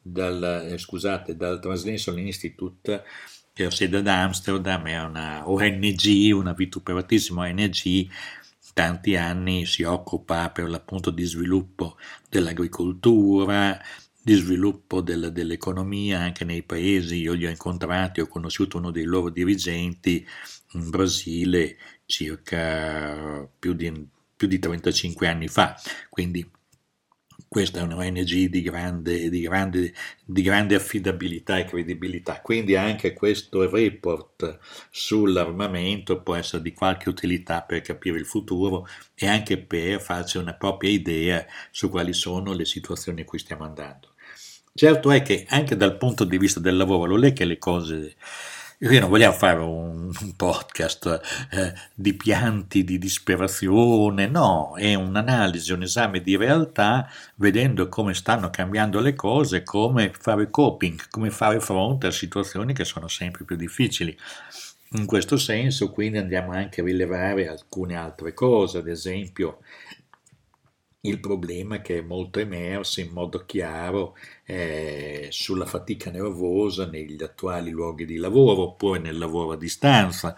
dal, 0.00 0.68
eh, 0.70 0.78
scusate, 0.78 1.36
dal 1.36 1.60
Transnational 1.60 2.20
Institute 2.20 3.04
che 3.52 3.64
ha 3.64 3.70
sede 3.70 3.98
ad 3.98 4.06
Amsterdam, 4.06 4.86
è 4.86 5.02
una 5.02 5.48
ONG, 5.48 6.30
una 6.34 6.52
vituperatissima 6.52 7.46
ONG 7.46 8.06
tanti 8.76 9.16
anni 9.16 9.64
si 9.64 9.84
occupa 9.84 10.50
per 10.50 10.68
l'appunto 10.68 11.10
di 11.10 11.24
sviluppo 11.24 11.96
dell'agricoltura, 12.28 13.80
di 14.22 14.34
sviluppo 14.34 15.00
del, 15.00 15.32
dell'economia 15.32 16.20
anche 16.20 16.44
nei 16.44 16.62
paesi. 16.62 17.22
Io 17.22 17.32
li 17.32 17.46
ho 17.46 17.48
incontrati, 17.48 18.20
ho 18.20 18.26
conosciuto 18.26 18.76
uno 18.76 18.90
dei 18.90 19.04
loro 19.04 19.30
dirigenti 19.30 20.26
in 20.72 20.90
Brasile 20.90 21.78
circa 22.04 23.48
più 23.58 23.72
di, 23.72 24.06
più 24.36 24.46
di 24.46 24.58
35 24.58 25.26
anni 25.26 25.48
fa, 25.48 25.74
quindi 26.10 26.46
questa 27.48 27.78
è 27.78 27.82
una 27.82 27.96
ONG 27.96 28.48
di 28.48 28.62
grande, 28.62 29.28
di, 29.28 29.40
grande, 29.40 29.94
di 30.24 30.42
grande, 30.42 30.74
affidabilità 30.74 31.58
e 31.58 31.64
credibilità, 31.64 32.40
quindi 32.40 32.76
anche 32.76 33.12
questo 33.12 33.70
report 33.70 34.58
sull'armamento 34.90 36.20
può 36.22 36.34
essere 36.34 36.62
di 36.62 36.72
qualche 36.72 37.08
utilità 37.08 37.62
per 37.62 37.80
capire 37.82 38.18
il 38.18 38.26
futuro 38.26 38.86
e 39.14 39.26
anche 39.26 39.58
per 39.58 40.00
farci 40.00 40.38
una 40.38 40.54
propria 40.54 40.90
idea 40.90 41.46
su 41.70 41.88
quali 41.88 42.12
sono 42.12 42.52
le 42.52 42.64
situazioni 42.64 43.22
a 43.22 43.24
cui 43.24 43.38
stiamo 43.38 43.64
andando. 43.64 44.14
Certo 44.74 45.10
è 45.10 45.22
che 45.22 45.46
anche 45.48 45.76
dal 45.76 45.96
punto 45.96 46.24
di 46.24 46.36
vista 46.36 46.60
del 46.60 46.76
lavoro, 46.76 47.12
non 47.12 47.24
è 47.24 47.32
che 47.32 47.46
le 47.46 47.56
cose 47.56 48.16
Qui 48.78 48.98
non 48.98 49.08
vogliamo 49.08 49.32
fare 49.32 49.58
un, 49.58 50.12
un 50.20 50.36
podcast 50.36 51.20
eh, 51.50 51.72
di 51.94 52.12
pianti 52.12 52.84
di 52.84 52.98
disperazione, 52.98 54.26
no, 54.26 54.76
è 54.76 54.92
un'analisi, 54.92 55.72
un 55.72 55.80
esame 55.80 56.20
di 56.20 56.36
realtà, 56.36 57.08
vedendo 57.36 57.88
come 57.88 58.12
stanno 58.12 58.50
cambiando 58.50 59.00
le 59.00 59.14
cose, 59.14 59.62
come 59.62 60.12
fare 60.12 60.50
coping, 60.50 61.08
come 61.08 61.30
fare 61.30 61.58
fronte 61.58 62.08
a 62.08 62.10
situazioni 62.10 62.74
che 62.74 62.84
sono 62.84 63.08
sempre 63.08 63.44
più 63.44 63.56
difficili. 63.56 64.14
In 64.90 65.06
questo 65.06 65.38
senso, 65.38 65.90
quindi 65.90 66.18
andiamo 66.18 66.52
anche 66.52 66.82
a 66.82 66.84
rilevare 66.84 67.48
alcune 67.48 67.96
altre 67.96 68.34
cose, 68.34 68.76
ad 68.76 68.88
esempio 68.88 69.60
il 71.08 71.20
problema 71.20 71.80
che 71.80 71.98
è 71.98 72.02
molto 72.02 72.38
emerso 72.40 73.00
in 73.00 73.10
modo 73.10 73.44
chiaro 73.46 74.16
eh, 74.44 75.28
sulla 75.30 75.66
fatica 75.66 76.10
nervosa 76.10 76.86
negli 76.86 77.22
attuali 77.22 77.70
luoghi 77.70 78.04
di 78.04 78.16
lavoro 78.16 78.62
oppure 78.62 78.98
nel 78.98 79.18
lavoro 79.18 79.52
a 79.52 79.56
distanza, 79.56 80.36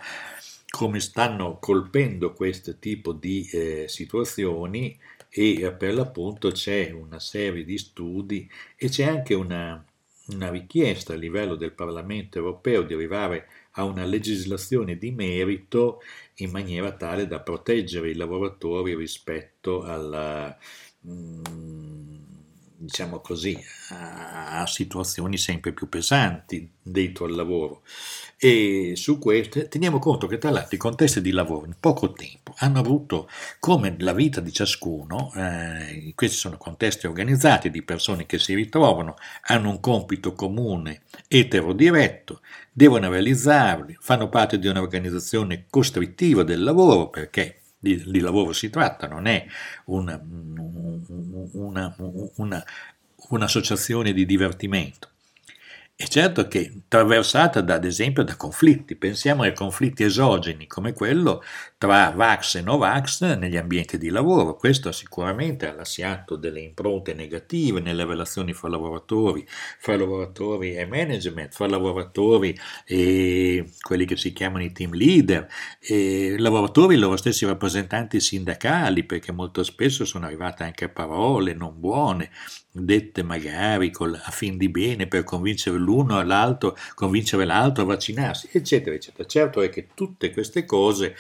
come 0.69 1.01
stanno 1.01 1.59
colpendo 1.59 2.33
questo 2.33 2.79
tipo 2.79 3.13
di 3.13 3.49
eh, 3.53 3.85
situazioni 3.89 4.99
e 5.29 5.61
eh, 5.61 5.73
per 5.73 5.95
l'appunto 5.95 6.51
c'è 6.51 6.91
una 6.91 7.19
serie 7.19 7.65
di 7.65 7.79
studi 7.79 8.49
e 8.77 8.89
c'è 8.89 9.05
anche 9.05 9.35
una, 9.35 9.85
una 10.29 10.51
richiesta 10.51 11.13
a 11.13 11.17
livello 11.17 11.55
del 11.55 11.73
Parlamento 11.73 12.39
europeo 12.39 12.83
di 12.83 12.95
arrivare 12.95 13.49
a 13.73 13.85
una 13.85 14.05
legislazione 14.05 14.97
di 14.97 15.11
merito 15.11 16.01
in 16.39 16.51
maniera 16.51 16.93
tale 16.97 17.27
da 17.27 17.41
proteggere 17.41 18.11
i 18.11 18.15
lavoratori 18.15 18.95
rispetto 18.95 19.83
alla, 19.83 20.57
mm, 21.07 22.18
diciamo 22.81 23.19
così, 23.19 23.59
a, 23.91 24.65
situazioni 24.67 25.37
sempre 25.37 25.73
più 25.73 25.89
pesanti 25.89 26.71
dentro 26.81 27.25
al 27.25 27.35
lavoro. 27.35 27.83
E 28.39 28.93
su 28.95 29.19
questo 29.19 29.67
teniamo 29.67 29.99
conto 29.99 30.29
che 30.29 30.39
tra 30.39 30.51
l'altro 30.51 30.77
i 30.77 30.79
contesti 30.79 31.21
di 31.21 31.33
lavoro 31.33 31.67
in 31.67 31.75
poco 31.79 32.13
tempo 32.13 32.55
hanno 32.59 32.79
avuto, 32.79 33.29
come 33.59 33.97
la 33.99 34.13
vita 34.13 34.41
di 34.41 34.53
ciascuno, 34.53 35.33
eh, 35.35 36.13
questi 36.15 36.37
sono 36.37 36.57
contesti 36.57 37.07
organizzati 37.07 37.69
di 37.71 37.83
persone 37.83 38.27
che 38.27 38.39
si 38.39 38.55
ritrovano, 38.55 39.17
hanno 39.47 39.71
un 39.71 39.81
compito 39.81 40.35
comune, 40.35 41.03
eterodiretto, 41.27 42.41
devono 42.73 43.11
realizzarli, 43.11 43.97
fanno 43.99 44.29
parte 44.29 44.59
di 44.59 44.69
un'organizzazione 44.69 45.67
costrittiva 45.69 46.45
del 46.45 46.63
lavoro 46.63 47.09
perché 47.09 47.58
di, 47.79 48.03
di, 48.07 48.21
lavoro 48.21 48.53
si 48.53 48.71
tratta, 48.71 49.07
non 49.07 49.27
è 49.27 49.47
una, 49.87 50.21
una, 51.53 51.95
una, 52.37 52.65
un'associazione 53.29 54.13
di 54.13 54.27
divertimento. 54.27 55.09
È 55.95 56.07
certo 56.07 56.47
che 56.47 56.83
traversata 56.87 57.61
da, 57.61 57.75
ad 57.75 57.85
esempio 57.85 58.23
da 58.23 58.37
conflitti, 58.37 58.95
pensiamo 58.95 59.43
ai 59.43 59.53
conflitti 59.53 60.05
esogeni 60.05 60.69
come 60.69 60.93
quello 60.93 61.43
tra 61.79 62.11
Vax 62.11 62.57
e 62.57 62.61
Novax 62.61 63.37
negli 63.37 63.57
ambienti 63.57 63.99
di 63.99 64.09
lavoro, 64.09 64.57
questo 64.57 64.91
sicuramente 64.91 65.69
ha 65.69 65.73
lasciato 65.73 66.35
delle 66.35 66.59
impronte 66.59 67.15
negative 67.15 67.79
nelle 67.79 68.05
relazioni 68.05 68.53
fra 68.53 68.69
lavoratori, 68.69 69.47
fra 69.49 69.97
lavoratori 69.97 70.75
e 70.75 70.87
management, 70.87 71.55
fra 71.55 71.69
lavoratori 71.69 72.59
e 72.85 73.65
quelli 73.81 74.07
che 74.07 74.17
si 74.17 74.33
chiamano 74.33 74.65
i 74.65 74.73
team 74.73 74.93
leader, 74.93 75.47
e 75.79 76.35
lavoratori 76.37 76.95
e 76.95 76.97
i 76.97 77.01
loro 77.01 77.17
stessi 77.17 77.47
rappresentanti 77.47 78.19
sindacali, 78.19 79.05
perché 79.05 79.31
molto 79.31 79.63
spesso 79.63 80.05
sono 80.05 80.27
arrivate 80.27 80.65
anche 80.65 80.89
parole 80.89 81.55
non 81.55 81.79
buone, 81.79 82.31
dette 82.71 83.23
magari 83.23 83.93
a 83.97 84.31
fin 84.31 84.57
di 84.57 84.69
bene 84.69 85.07
per 85.07 85.25
convincere 85.25 85.79
l'uno 85.79 86.19
all'altro, 86.19 86.77
convincere 86.95 87.45
l'altro 87.45 87.85
a 87.85 87.87
vaccinarsi, 87.87 88.49
eccetera, 88.53 88.95
eccetera. 88.95 89.29
Certo 89.29 89.61
è 89.61 89.69
che 89.69 89.89
tutte 89.95 90.33
queste 90.33 90.65
cose 90.65 91.15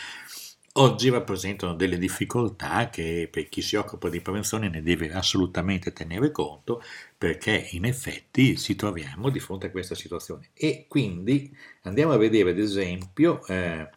oggi 0.80 1.10
rappresentano 1.10 1.74
delle 1.74 1.98
difficoltà 1.98 2.88
che 2.90 3.28
per 3.30 3.48
chi 3.48 3.62
si 3.62 3.76
occupa 3.76 4.08
di 4.08 4.20
prevenzione 4.20 4.68
ne 4.68 4.82
deve 4.82 5.12
assolutamente 5.12 5.92
tenere 5.92 6.30
conto 6.30 6.82
perché 7.16 7.68
in 7.72 7.84
effetti 7.84 8.56
ci 8.58 8.74
troviamo 8.76 9.30
di 9.30 9.40
fronte 9.40 9.66
a 9.66 9.70
questa 9.70 9.94
situazione. 9.94 10.50
E 10.54 10.86
quindi 10.88 11.54
andiamo 11.82 12.12
a 12.12 12.16
vedere 12.16 12.50
ad 12.50 12.58
esempio 12.58 13.44
eh, 13.46 13.88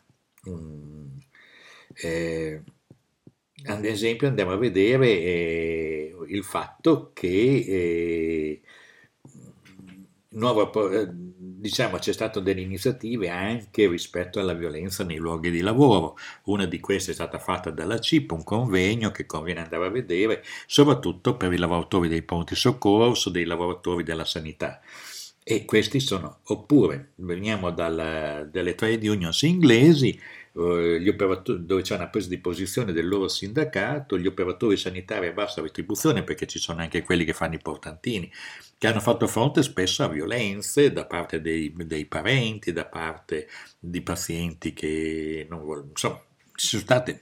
eh, 1.94 2.64
ad 3.66 3.86
esempio 3.86 4.28
andiamo 4.28 4.52
a 4.52 4.58
vedere 4.58 5.08
eh, 5.08 6.16
il 6.28 6.44
fatto 6.44 7.12
che 7.14 7.28
eh, 7.28 8.62
nuova, 10.32 10.70
eh, 10.92 11.08
diciamo, 11.12 11.98
c'è 11.98 12.14
stato 12.14 12.40
delle 12.40 12.62
iniziative 12.62 13.30
anche 13.30 13.88
rispetto 13.88 14.40
alla 14.40 14.54
violenza 14.54 15.04
nei 15.04 15.18
luoghi 15.18 15.52
di 15.52 15.62
lavoro. 15.62 16.18
Una 16.46 16.66
di 16.66 16.80
queste 16.80 17.12
è 17.12 17.14
stata 17.14 17.40
fatta 17.40 17.70
dalla 17.70 18.00
CIP, 18.00 18.32
un 18.32 18.44
convegno 18.44 19.12
che 19.12 19.26
conviene 19.26 19.62
andare 19.62 19.86
a 19.86 19.90
vedere, 19.90 20.44
soprattutto 20.66 21.36
per 21.36 21.54
i 21.54 21.58
lavoratori 21.58 22.08
dei 22.08 22.24
pronti 22.24 22.56
soccorso, 22.56 23.30
dei 23.30 23.46
lavoratori 23.46 24.04
della 24.04 24.26
sanità. 24.26 24.80
E 25.44 25.66
questi 25.66 26.00
sono, 26.00 26.40
oppure 26.46 27.14
veniamo 27.16 27.72
dalla, 27.72 28.44
dalle 28.44 28.76
trade 28.76 29.10
unions 29.10 29.42
inglesi, 29.42 30.18
dove 30.54 31.82
c'è 31.82 31.96
una 31.96 32.10
presa 32.10 32.28
di 32.28 32.38
posizione 32.38 32.92
del 32.92 33.08
loro 33.08 33.28
sindacato, 33.28 34.18
gli 34.18 34.28
operatori 34.28 34.76
sanitari 34.76 35.28
a 35.28 35.32
bassa 35.32 35.62
retribuzione, 35.62 36.24
perché 36.24 36.46
ci 36.46 36.60
sono 36.60 36.82
anche 36.82 37.04
quelli 37.04 37.24
che 37.24 37.34
fanno 37.34 37.56
i 37.56 37.60
portantini, 37.60 38.32
che 38.78 38.88
hanno 38.88 39.00
fatto 39.00 39.28
fronte 39.28 39.64
spesso 39.64 40.04
a 40.04 40.10
violenze 40.10 40.92
da 40.92 41.06
parte 41.06 41.40
dei, 41.42 41.74
dei 41.76 42.06
parenti, 42.06 42.74
da 42.74 42.86
parte 42.86 43.48
di 43.80 44.02
pazienti 44.02 44.74
che 44.74 45.46
non 45.50 45.64
vogliono, 45.64 45.90
insomma, 45.90 46.22
ci 46.56 46.68
sono 46.68 46.82
state, 46.82 47.22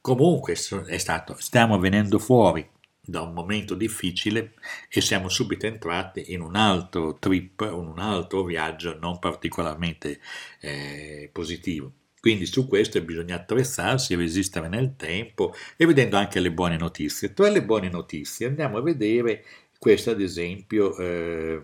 comunque 0.00 0.54
è 0.54 0.98
stato, 0.98 1.36
stiamo 1.38 1.78
venendo 1.78 2.18
fuori 2.18 2.66
da 3.02 3.22
un 3.22 3.32
momento 3.32 3.74
difficile 3.74 4.54
e 4.88 5.00
siamo 5.00 5.28
subito 5.28 5.66
entrati 5.66 6.32
in 6.32 6.40
un 6.40 6.54
altro 6.56 7.18
trip, 7.18 7.60
in 7.62 7.72
un 7.72 7.98
altro 7.98 8.44
viaggio 8.44 8.96
non 8.98 9.18
particolarmente 9.18 10.20
eh, 10.60 11.28
positivo. 11.32 11.92
Quindi 12.20 12.44
su 12.46 12.68
questo 12.68 13.00
bisogna 13.00 13.36
attrezzarsi, 13.36 14.14
resistere 14.14 14.68
nel 14.68 14.94
tempo 14.96 15.54
e 15.76 15.86
vedendo 15.86 16.16
anche 16.16 16.38
le 16.38 16.52
buone 16.52 16.76
notizie. 16.76 17.32
Tra 17.32 17.48
le 17.48 17.64
buone 17.64 17.88
notizie 17.88 18.46
andiamo 18.46 18.78
a 18.78 18.82
vedere 18.82 19.44
questa 19.78 20.10
ad 20.10 20.20
esempio 20.20 20.94
eh, 20.98 21.60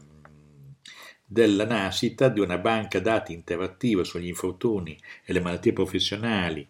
della 1.26 1.66
nascita 1.66 2.28
di 2.28 2.40
una 2.40 2.56
banca 2.56 3.00
dati 3.00 3.34
interattiva 3.34 4.02
sugli 4.04 4.28
infortuni 4.28 4.98
e 5.24 5.32
le 5.32 5.40
malattie 5.40 5.74
professionali 5.74 6.66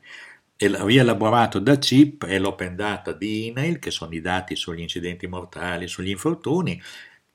rielaborato 0.59 1.59
da 1.59 1.79
CIP 1.79 2.25
e 2.25 2.39
l'open 2.39 2.77
data 2.77 3.13
di 3.13 3.49
INAIL, 3.49 3.79
che 3.79 3.91
sono 3.91 4.15
i 4.15 4.21
dati 4.21 4.57
sugli 4.57 4.81
incidenti 4.81 5.27
mortali, 5.27 5.87
sugli 5.87 6.09
infortuni, 6.09 6.81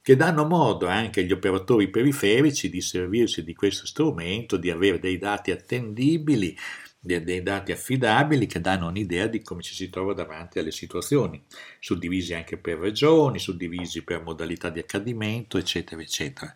che 0.02 0.16
danno 0.16 0.46
modo 0.46 0.88
anche 0.88 1.22
agli 1.22 1.32
operatori 1.32 1.90
periferici 1.90 2.70
di 2.70 2.82
servirsi 2.82 3.44
di 3.44 3.54
questo 3.54 3.86
strumento, 3.86 4.58
di 4.58 4.72
avere 4.72 5.00
dei 5.00 5.18
dati 5.18 5.52
attendibili, 5.52 6.58
dei 7.00 7.42
dati 7.42 7.72
affidabili 7.72 8.46
che 8.46 8.62
danno 8.62 8.88
un'idea 8.88 9.28
di 9.28 9.42
come 9.42 9.64
ci 9.64 9.74
si 9.74 9.90
trova 9.90 10.14
davanti 10.14 10.60
alle 10.60 10.72
situazioni, 10.72 11.44
suddivisi 11.80 12.34
anche 12.34 12.58
per 12.58 12.78
regioni, 12.78 13.40
suddivisi 13.40 14.04
per 14.04 14.22
modalità 14.22 14.70
di 14.70 14.80
accadimento, 14.80 15.58
eccetera, 15.58 16.02
eccetera. 16.02 16.54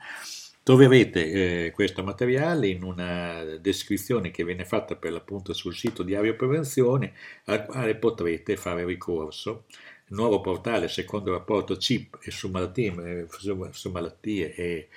Troverete 0.62 1.66
eh, 1.66 1.72
questo 1.72 2.04
materiale 2.04 2.68
in 2.70 2.82
una 2.82 3.44
descrizione 3.60 4.32
che 4.32 4.44
viene 4.44 4.66
fatta 4.66 4.96
per 4.96 5.12
l'appunto 5.12 5.54
sul 5.54 5.76
sito 5.76 6.02
di 6.02 6.16
Ario 6.16 6.36
Prevenzione, 6.36 7.14
al 7.46 7.66
quale 7.68 7.96
potrete 7.96 8.58
fare 8.58 8.84
ricorso. 8.84 9.66
Nuovo 10.08 10.40
portale, 10.42 10.88
secondo 10.88 11.32
il 11.32 11.38
rapporto 11.38 11.78
CIP 11.78 12.20
e 12.22 12.32
su 12.32 12.50
malattie, 12.50 13.28
su 13.72 13.90
malattie 13.92 14.54
e 14.54 14.88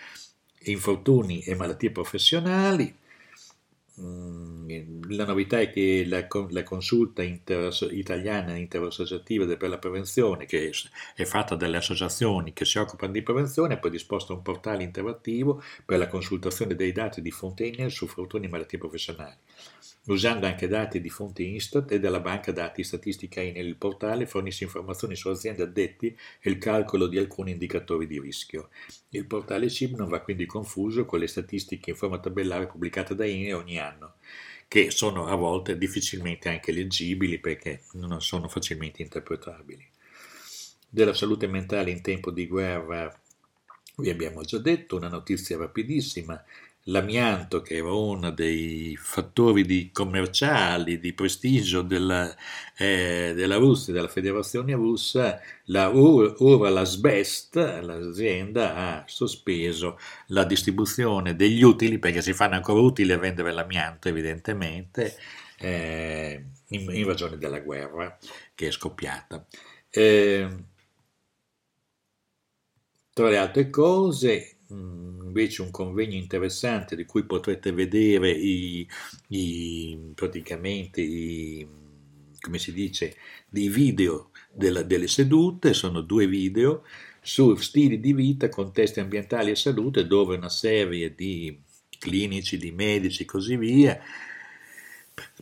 infortuni 0.65 1.41
e 1.41 1.55
malattie 1.55 1.91
professionali, 1.91 2.95
Mm, 4.01 5.11
la 5.11 5.25
novità 5.25 5.59
è 5.61 5.73
che 5.73 6.05
la, 6.07 6.25
la 6.51 6.63
consulta 6.63 7.23
inter, 7.23 7.77
italiana 7.91 8.55
interassociativa 8.57 9.45
per 9.57 9.69
la 9.69 9.79
prevenzione, 9.79 10.47
che 10.47 10.71
è 11.17 11.25
fatta 11.25 11.57
dalle 11.57 11.79
associazioni 11.79 12.53
che 12.53 12.65
si 12.65 12.79
occupano 12.79 13.13
di 13.13 13.23
prevenzione, 13.23 13.75
ha 13.75 13.79
poi 13.79 13.91
disposto 13.91 14.35
un 14.35 14.43
portale 14.43 14.85
interattivo 14.85 15.63
per 15.85 15.99
la 15.99 16.07
consultazione 16.07 16.77
dei 16.77 16.93
dati 16.93 17.21
di 17.21 17.33
fonte 17.33 17.67
INEL 17.67 17.91
su 17.91 18.07
fortuni 18.07 18.47
e 18.47 18.49
malattie 18.49 18.79
professionali 18.79 19.35
usando 20.09 20.47
anche 20.47 20.69
dati 20.69 21.01
di 21.01 21.09
fonti 21.09 21.53
Instat 21.53 21.93
e 21.93 22.01
della 22.01 22.21
banca 22.21 22.53
dati 22.53 22.83
statistica 22.83 23.41
INEL. 23.41 23.67
Il 23.67 23.77
portale 23.77 24.27
fornisce 24.27 24.65
informazioni 24.65 25.17
su 25.17 25.29
aziende 25.29 25.63
addetti 25.63 26.17
e 26.41 26.51
il 26.51 26.59
calcolo 26.59 27.07
di 27.07 27.19
alcuni 27.19 27.53
indicatori 27.53 28.07
di 28.07 28.21
rischio. 28.21 28.71
Il 29.11 29.27
portale 29.27 29.69
CIB 29.69 29.97
non 29.97 30.09
va 30.09 30.21
quindi 30.21 30.47
confuso 30.47 31.05
con 31.05 31.19
le 31.19 31.27
statistiche 31.27 31.91
in 31.91 31.97
forma 31.97 32.19
tabellare 32.19 32.67
pubblicate 32.67 33.15
da 33.15 33.25
INEL 33.25 33.55
ogni 33.55 33.79
anno 33.79 34.15
che 34.69 34.91
sono 34.91 35.27
a 35.27 35.35
volte 35.35 35.79
difficilmente 35.79 36.51
anche 36.51 36.73
leggibili 36.73 37.39
perché 37.39 37.85
non 37.93 38.21
sono 38.21 38.49
facilmente 38.49 39.01
interpretabili. 39.01 39.89
Della 40.91 41.15
salute 41.15 41.47
mentale 41.47 41.91
in 41.91 42.03
tempo 42.03 42.31
di 42.31 42.47
guerra 42.47 43.11
vi 43.97 44.11
abbiamo 44.11 44.43
già 44.43 44.59
detto, 44.59 44.97
una 44.97 45.09
notizia 45.09 45.57
rapidissima, 45.57 46.43
l'amianto, 46.89 47.61
che 47.63 47.77
era 47.77 47.93
uno 47.93 48.31
dei 48.31 48.97
fattori 48.97 49.65
di 49.65 49.91
commerciali, 49.93 50.99
di 50.99 51.13
prestigio 51.13 51.83
della, 51.83 52.35
eh, 52.77 53.33
della 53.35 53.57
Russia, 53.57 53.93
della 53.93 54.09
Federazione 54.09 54.75
Russa, 54.75 55.41
la, 55.67 55.95
ora 55.95 56.69
l'Asbest, 56.71 57.57
l'azienda, 57.57 58.75
ha 58.75 59.05
sospeso 59.07 59.99
la 60.29 60.45
distribuzione 60.45 61.37
degli 61.37 61.63
utili, 61.63 61.99
perché 61.99 62.23
si 62.23 62.33
fanno 62.33 62.55
ancora 62.55 62.81
utili 62.81 63.13
a 63.13 63.19
vendere 63.19 63.53
l'amianto, 63.53 64.09
evidentemente, 64.09 65.17
eh, 65.59 66.45
in, 66.69 66.91
in, 66.91 67.07
ragione 67.07 67.37
della 67.39 67.61
guerra 67.61 68.17
che 68.55 68.69
è 68.69 68.71
scoppiata. 68.71 69.45
Eh, 69.91 70.49
tra 73.13 73.29
le 73.29 73.37
altre 73.37 73.69
cose, 73.69 74.58
invece 74.71 75.63
un 75.63 75.71
convegno 75.71 76.17
interessante 76.17 76.97
di 76.97 77.05
cui 77.05 77.25
potrete 77.25 77.73
vedere 77.73 78.31
i, 78.31 78.87
i, 79.29 79.99
praticamente 80.15 81.01
i, 81.01 81.67
come 82.41 82.59
si 82.59 82.73
dice, 82.73 83.17
dei 83.49 83.69
video 83.69 84.31
della, 84.53 84.83
delle 84.83 85.09
sedute, 85.09 85.73
sono 85.75 86.01
due 86.01 86.27
video 86.27 86.85
su 87.21 87.55
stili 87.57 88.01
di 88.01 88.13
vita, 88.13 88.49
contesti 88.49 89.01
ambientali 89.01 89.51
e 89.51 89.57
salute, 89.57 90.07
dove 90.07 90.37
una 90.37 90.49
serie 90.49 91.15
di 91.15 91.61
clinici, 91.99 92.57
di 92.57 92.71
medici 92.71 93.23
e 93.23 93.27
così 93.27 93.57
via 93.57 94.01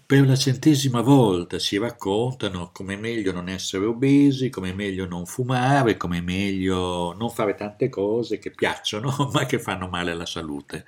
per 0.05 0.25
la 0.27 0.37
centesima 0.37 1.01
volta 1.01 1.59
si 1.59 1.79
raccontano 1.79 2.71
come 2.73 2.95
è 2.95 2.97
meglio 2.97 3.33
non 3.33 3.49
essere 3.49 3.87
obesi, 3.87 4.51
come 4.51 4.71
è 4.71 4.73
meglio 4.73 5.07
non 5.07 5.27
fumare, 5.27 5.97
come 5.97 6.19
è 6.19 6.21
meglio 6.21 7.13
non 7.19 7.31
fare 7.31 7.55
tante 7.55 7.89
cose 7.89 8.39
che 8.39 8.51
piacciono 8.53 9.31
ma 9.35 9.47
che 9.47 9.59
fanno 9.59 9.89
male 9.89 10.13
alla 10.13 10.27
salute. 10.27 10.85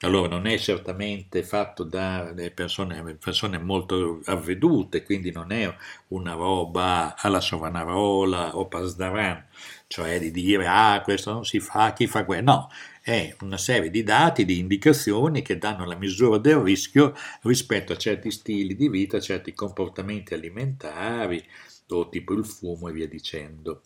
Allora 0.00 0.28
non 0.28 0.46
è 0.46 0.58
certamente 0.58 1.42
fatto 1.42 1.82
da 1.82 2.32
persone, 2.54 3.14
persone 3.14 3.58
molto 3.58 4.20
avvedute, 4.26 5.02
quindi 5.02 5.32
non 5.32 5.50
è 5.50 5.74
una 6.08 6.34
roba 6.34 7.16
alla 7.16 7.40
Sovanarola 7.40 8.56
o 8.56 8.68
Pasdaran, 8.68 9.46
cioè 9.86 10.20
di 10.20 10.30
dire 10.30 10.66
ah 10.66 11.00
questo 11.02 11.32
non 11.32 11.44
si 11.44 11.58
fa, 11.60 11.92
chi 11.92 12.06
fa 12.06 12.24
quello. 12.24 12.42
No, 12.52 12.70
è 13.08 13.34
una 13.40 13.56
serie 13.56 13.88
di 13.88 14.02
dati, 14.02 14.44
di 14.44 14.58
indicazioni 14.58 15.40
che 15.40 15.56
danno 15.56 15.86
la 15.86 15.96
misura 15.96 16.36
del 16.36 16.58
rischio 16.58 17.14
rispetto 17.40 17.94
a 17.94 17.96
certi 17.96 18.30
stili 18.30 18.76
di 18.76 18.90
vita, 18.90 19.16
a 19.16 19.20
certi 19.20 19.54
comportamenti 19.54 20.34
alimentari, 20.34 21.42
o 21.88 22.10
tipo 22.10 22.34
il 22.34 22.44
fumo 22.44 22.88
e 22.88 22.92
via 22.92 23.08
dicendo. 23.08 23.80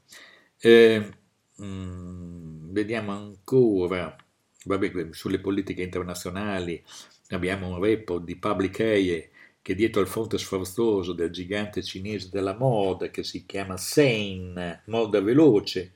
Eh, 0.58 1.08
mh, 1.54 1.64
mm, 1.64 2.72
vediamo 2.72 3.12
ancora, 3.12 4.16
vabbè, 4.64 5.10
sulle 5.12 5.38
politiche 5.38 5.82
internazionali, 5.82 6.82
abbiamo 7.28 7.68
un 7.68 7.80
report 7.80 8.24
di 8.24 8.34
Public 8.34 8.80
Eye 8.80 9.30
che 9.62 9.76
dietro 9.76 10.00
al 10.00 10.08
fronte 10.08 10.36
sforzoso 10.36 11.12
del 11.12 11.30
gigante 11.30 11.84
cinese 11.84 12.28
della 12.28 12.56
moda 12.56 13.08
che 13.10 13.22
si 13.22 13.46
chiama 13.46 13.76
Sane, 13.76 14.82
moda 14.86 15.20
veloce, 15.20 15.92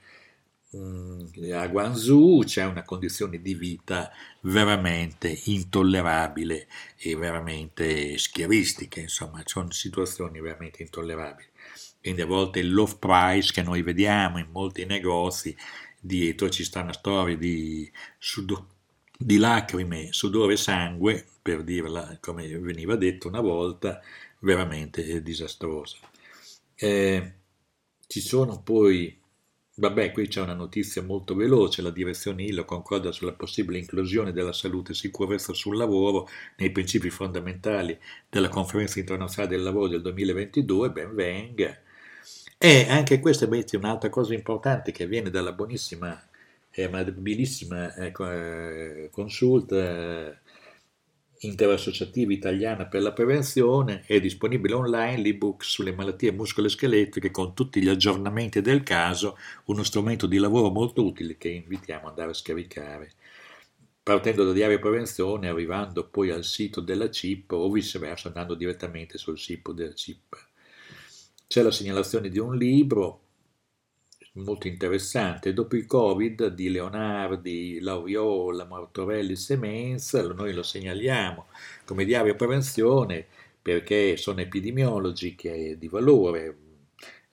a 1.52 1.66
Guangzhou 1.68 2.44
c'è 2.44 2.64
una 2.64 2.82
condizione 2.82 3.40
di 3.40 3.54
vita 3.54 4.10
veramente 4.42 5.40
intollerabile 5.44 6.68
e 6.96 7.16
veramente 7.16 8.16
schiavistica, 8.18 9.00
insomma, 9.00 9.42
sono 9.44 9.70
situazioni 9.70 10.40
veramente 10.40 10.82
intollerabili. 10.82 11.48
Quindi 12.00 12.20
a 12.20 12.26
volte 12.26 12.62
low 12.62 12.98
price 12.98 13.52
che 13.52 13.62
noi 13.62 13.82
vediamo 13.82 14.38
in 14.38 14.48
molti 14.50 14.84
negozi, 14.84 15.56
dietro 16.00 16.48
ci 16.48 16.64
sta 16.64 16.82
una 16.82 16.92
storia 16.92 17.36
di, 17.36 17.90
sudo, 18.18 18.68
di 19.18 19.38
lacrime, 19.38 20.12
sudore 20.12 20.54
e 20.54 20.56
sangue, 20.56 21.26
per 21.42 21.64
dirla 21.64 22.16
come 22.20 22.46
veniva 22.58 22.96
detto 22.96 23.28
una 23.28 23.40
volta, 23.40 24.00
veramente 24.40 25.22
disastrosa. 25.22 25.96
Eh, 26.74 27.32
ci 28.06 28.20
sono 28.20 28.62
poi 28.62 29.18
Vabbè, 29.78 30.10
qui 30.10 30.26
c'è 30.26 30.40
una 30.40 30.54
notizia 30.54 31.02
molto 31.02 31.34
veloce, 31.34 31.82
la 31.82 31.90
direzione 31.90 32.44
ILO 32.44 32.64
concorda 32.64 33.12
sulla 33.12 33.32
possibile 33.34 33.78
inclusione 33.78 34.32
della 34.32 34.54
salute 34.54 34.92
e 34.92 34.94
sicurezza 34.94 35.52
sul 35.52 35.76
lavoro 35.76 36.28
nei 36.56 36.70
principi 36.70 37.10
fondamentali 37.10 37.98
della 38.28 38.48
conferenza 38.48 38.98
internazionale 38.98 39.54
del 39.54 39.62
lavoro 39.62 39.88
del 39.88 40.00
2022, 40.00 40.90
ben 40.90 41.14
venga. 41.14 41.78
E 42.56 42.86
anche 42.88 43.20
questa 43.20 43.46
è 43.46 43.76
un'altra 43.76 44.08
cosa 44.08 44.32
importante 44.32 44.92
che 44.92 45.06
viene 45.06 45.28
dalla 45.28 45.52
buonissima 45.52 46.26
e 46.70 46.84
amabilissima 46.84 47.94
ecco, 47.96 48.30
eh, 48.30 49.10
consulta 49.12 50.40
interassociativa 51.40 52.32
italiana 52.32 52.86
per 52.86 53.02
la 53.02 53.12
prevenzione, 53.12 54.02
è 54.06 54.20
disponibile 54.20 54.74
online 54.74 55.18
l'ebook 55.18 55.64
sulle 55.64 55.92
malattie 55.92 56.32
muscoloscheletriche 56.32 57.30
con 57.30 57.54
tutti 57.54 57.82
gli 57.82 57.88
aggiornamenti 57.88 58.60
del 58.60 58.82
caso, 58.82 59.36
uno 59.66 59.82
strumento 59.82 60.26
di 60.26 60.38
lavoro 60.38 60.70
molto 60.70 61.04
utile 61.04 61.36
che 61.36 61.48
invitiamo 61.48 62.04
ad 62.04 62.10
andare 62.10 62.30
a 62.30 62.34
scaricare. 62.34 63.12
Partendo 64.02 64.44
da 64.44 64.52
Diario 64.52 64.78
Prevenzione, 64.78 65.48
arrivando 65.48 66.08
poi 66.08 66.30
al 66.30 66.44
sito 66.44 66.80
della 66.80 67.10
CIP 67.10 67.52
o 67.52 67.70
viceversa 67.70 68.28
andando 68.28 68.54
direttamente 68.54 69.18
sul 69.18 69.38
sito 69.38 69.72
della 69.72 69.94
CIP. 69.94 70.46
C'è 71.48 71.62
la 71.62 71.72
segnalazione 71.72 72.28
di 72.28 72.38
un 72.38 72.56
libro 72.56 73.25
molto 74.36 74.68
interessante. 74.68 75.52
Dopo 75.52 75.76
il 75.76 75.86
Covid 75.86 76.48
di 76.48 76.70
Leonardi, 76.70 77.80
Lauriola, 77.80 78.64
Martorelli, 78.64 79.36
Semens, 79.36 80.12
noi 80.14 80.52
lo 80.52 80.62
segnaliamo 80.62 81.46
come 81.84 82.04
diario 82.04 82.34
prevenzione 82.34 83.26
perché 83.60 84.16
sono 84.16 84.40
epidemiologi 84.40 85.34
che 85.34 85.76
di 85.78 85.88
valore. 85.88 86.56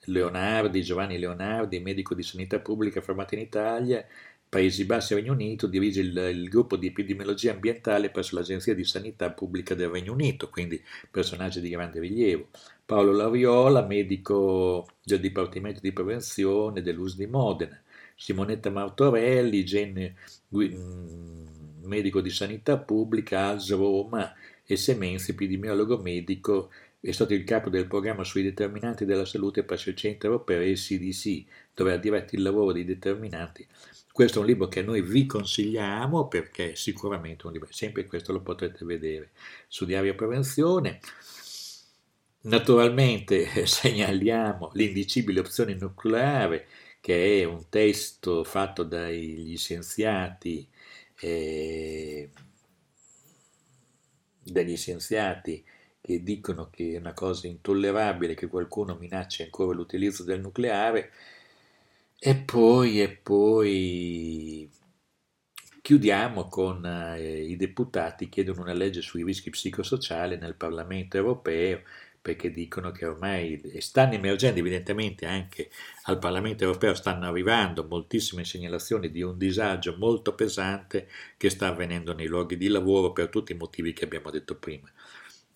Leonardi, 0.06 0.82
Giovanni 0.82 1.18
Leonardi, 1.18 1.80
medico 1.80 2.14
di 2.14 2.22
sanità 2.22 2.58
pubblica 2.58 3.00
formato 3.00 3.34
in 3.34 3.40
Italia, 3.40 4.04
Paesi 4.46 4.84
Bassi 4.84 5.12
e 5.12 5.16
Regno 5.16 5.32
Unito, 5.32 5.66
dirige 5.66 6.00
il, 6.00 6.16
il, 6.16 6.48
gruppo 6.48 6.76
di 6.76 6.88
epidemiologia 6.88 7.52
ambientale 7.52 8.10
presso 8.10 8.36
l'Agenzia 8.36 8.74
di 8.74 8.84
Sanità 8.84 9.30
Pubblica 9.30 9.74
del 9.74 9.88
Regno 9.88 10.12
Unito, 10.12 10.48
quindi 10.50 10.80
personaggi 11.10 11.60
di 11.60 11.70
grande 11.70 12.00
rilievo. 12.00 12.48
Paolo 12.86 13.12
Lariola, 13.12 13.86
medico 13.86 14.86
del 15.02 15.20
Dipartimento 15.20 15.80
di 15.80 15.92
Prevenzione 15.92 16.82
dell'US 16.82 17.16
di 17.16 17.26
Modena, 17.26 17.80
Simonetta 18.14 18.68
Martorelli, 18.70 19.64
Gen, 19.64 20.14
mm, 20.54 21.84
medico 21.84 22.20
di 22.20 22.28
sanità 22.28 22.76
pubblica, 22.78 23.48
AS 23.48 23.70
Roma 23.70 24.32
e 24.66 24.76
Semenzi, 24.76 25.30
epidemiologo 25.30 25.96
medico, 25.96 26.70
è 27.00 27.12
stato 27.12 27.32
il 27.32 27.44
capo 27.44 27.70
del 27.70 27.86
programma 27.86 28.22
sui 28.22 28.42
determinanti 28.42 29.06
della 29.06 29.24
salute 29.24 29.62
presso 29.64 29.88
il 29.88 29.96
Centro 29.96 30.30
Europeo 30.30 30.60
e 30.60 30.70
il 30.70 30.78
CDC, 30.78 31.44
dove 31.74 31.92
ha 31.92 31.96
diretto 31.96 32.34
il 32.34 32.42
lavoro 32.42 32.72
dei 32.72 32.84
determinanti 32.84 33.66
Questo 34.12 34.38
è 34.38 34.40
un 34.42 34.46
libro 34.46 34.68
che 34.68 34.82
noi 34.82 35.00
vi 35.00 35.24
consigliamo 35.24 36.28
perché 36.28 36.72
è 36.72 36.74
sicuramente 36.74 37.46
un 37.46 37.52
libro, 37.52 37.68
sempre 37.70 38.06
questo 38.06 38.32
lo 38.32 38.40
potrete 38.40 38.84
vedere 38.84 39.30
su 39.68 39.86
Diario 39.86 40.14
Prevenzione. 40.14 41.00
Naturalmente 42.44 43.46
segnaliamo 43.66 44.70
l'indicibile 44.74 45.40
opzione 45.40 45.74
nucleare, 45.74 46.66
che 47.00 47.40
è 47.40 47.44
un 47.44 47.68
testo 47.68 48.44
fatto 48.44 48.82
dagli 48.82 49.56
scienziati, 49.56 50.66
eh, 51.20 52.30
dagli 54.42 54.76
scienziati 54.76 55.64
che 56.00 56.22
dicono 56.22 56.68
che 56.68 56.92
è 56.94 56.98
una 56.98 57.14
cosa 57.14 57.46
intollerabile 57.46 58.34
che 58.34 58.46
qualcuno 58.46 58.94
minaccia 58.96 59.42
ancora 59.44 59.74
l'utilizzo 59.74 60.22
del 60.22 60.40
nucleare. 60.40 61.12
E 62.18 62.36
poi, 62.36 63.00
e 63.02 63.08
poi 63.10 64.70
chiudiamo 65.82 66.48
con 66.48 66.84
eh, 66.84 67.42
i 67.44 67.56
deputati 67.56 68.28
chiedono 68.28 68.62
una 68.62 68.72
legge 68.72 69.02
sui 69.02 69.22
rischi 69.24 69.50
psicosociali 69.50 70.36
nel 70.38 70.54
Parlamento 70.56 71.16
europeo 71.18 71.82
perché 72.24 72.50
dicono 72.50 72.90
che 72.90 73.04
ormai 73.04 73.60
stanno 73.80 74.14
emergendo 74.14 74.58
evidentemente 74.58 75.26
anche 75.26 75.68
al 76.04 76.18
Parlamento 76.18 76.64
europeo, 76.64 76.94
stanno 76.94 77.26
arrivando 77.26 77.84
moltissime 77.86 78.46
segnalazioni 78.46 79.10
di 79.10 79.20
un 79.20 79.36
disagio 79.36 79.96
molto 79.98 80.34
pesante 80.34 81.06
che 81.36 81.50
sta 81.50 81.66
avvenendo 81.66 82.14
nei 82.14 82.26
luoghi 82.26 82.56
di 82.56 82.68
lavoro 82.68 83.12
per 83.12 83.28
tutti 83.28 83.52
i 83.52 83.56
motivi 83.56 83.92
che 83.92 84.06
abbiamo 84.06 84.30
detto 84.30 84.54
prima. 84.54 84.90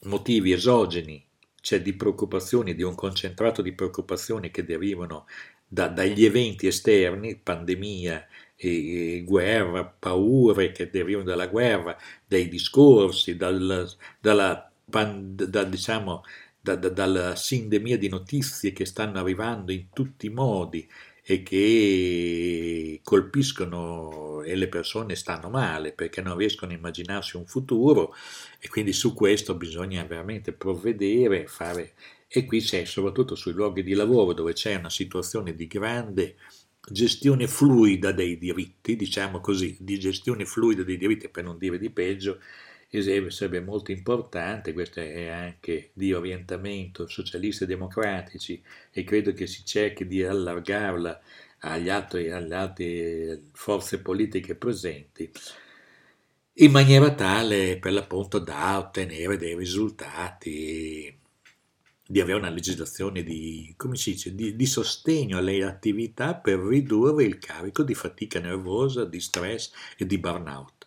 Motivi 0.02 0.52
esogeni, 0.52 1.24
cioè 1.62 1.80
di 1.80 1.94
preoccupazioni, 1.94 2.74
di 2.74 2.82
un 2.82 2.94
concentrato 2.94 3.62
di 3.62 3.72
preoccupazioni 3.72 4.50
che 4.50 4.62
derivano 4.62 5.24
da, 5.66 5.88
dagli 5.88 6.26
eventi 6.26 6.66
esterni, 6.66 7.34
pandemia, 7.36 8.26
e, 8.56 9.22
guerra, 9.24 9.86
paure 9.86 10.70
che 10.72 10.90
derivano 10.90 11.24
dalla 11.24 11.46
guerra, 11.46 11.96
dai 12.26 12.46
discorsi, 12.46 13.38
dal, 13.38 13.88
dalla, 14.20 14.70
da, 14.84 15.64
diciamo, 15.64 16.24
da, 16.68 16.76
da, 16.76 16.88
dalla 16.88 17.36
sindemia 17.36 17.96
di 17.96 18.08
notizie 18.08 18.72
che 18.72 18.84
stanno 18.84 19.18
arrivando 19.18 19.72
in 19.72 19.86
tutti 19.92 20.26
i 20.26 20.30
modi 20.30 20.86
e 21.22 21.42
che 21.42 23.00
colpiscono 23.02 24.42
e 24.42 24.54
le 24.54 24.68
persone 24.68 25.14
stanno 25.14 25.50
male 25.50 25.92
perché 25.92 26.22
non 26.22 26.36
riescono 26.36 26.72
a 26.72 26.76
immaginarsi 26.76 27.36
un 27.36 27.46
futuro 27.46 28.14
e 28.58 28.68
quindi 28.68 28.92
su 28.92 29.14
questo 29.14 29.54
bisogna 29.54 30.04
veramente 30.04 30.52
provvedere, 30.52 31.46
fare 31.46 31.92
e 32.28 32.44
qui 32.44 32.60
c'è 32.60 32.84
soprattutto 32.84 33.34
sui 33.34 33.52
luoghi 33.52 33.82
di 33.82 33.94
lavoro 33.94 34.34
dove 34.34 34.52
c'è 34.52 34.74
una 34.74 34.90
situazione 34.90 35.54
di 35.54 35.66
grande 35.66 36.36
gestione 36.90 37.46
fluida 37.46 38.12
dei 38.12 38.38
diritti, 38.38 38.96
diciamo 38.96 39.40
così, 39.40 39.76
di 39.78 39.98
gestione 39.98 40.44
fluida 40.44 40.82
dei 40.82 40.96
diritti 40.96 41.28
per 41.28 41.44
non 41.44 41.58
dire 41.58 41.78
di 41.78 41.90
peggio, 41.90 42.40
sarebbe 42.90 43.60
molto 43.60 43.92
importante, 43.92 44.72
questo 44.72 45.00
è 45.00 45.28
anche 45.28 45.90
di 45.92 46.12
orientamento 46.12 47.06
socialisti 47.06 47.64
e 47.64 47.66
democratici 47.66 48.62
e 48.90 49.04
credo 49.04 49.32
che 49.32 49.46
si 49.46 49.64
cerchi 49.64 50.06
di 50.06 50.22
allargarla 50.22 51.20
agli 51.60 51.90
altri, 51.90 52.30
alle 52.30 52.54
altre 52.54 53.42
forze 53.52 54.00
politiche 54.00 54.54
presenti 54.54 55.30
in 56.60 56.70
maniera 56.72 57.14
tale 57.14 57.78
per 57.78 57.92
l'appunto 57.92 58.38
da 58.38 58.78
ottenere 58.78 59.36
dei 59.36 59.56
risultati 59.56 61.16
di 62.10 62.20
avere 62.20 62.38
una 62.38 62.48
legislazione 62.50 63.22
di, 63.22 63.76
dice, 63.92 64.34
di, 64.34 64.56
di, 64.56 64.66
sostegno 64.66 65.36
alle 65.36 65.62
attività 65.62 66.34
per 66.34 66.58
ridurre 66.58 67.24
il 67.24 67.38
carico 67.38 67.82
di 67.82 67.94
fatica 67.94 68.40
nervosa, 68.40 69.04
di 69.04 69.20
stress 69.20 69.70
e 69.98 70.06
di 70.06 70.18
burnout 70.18 70.77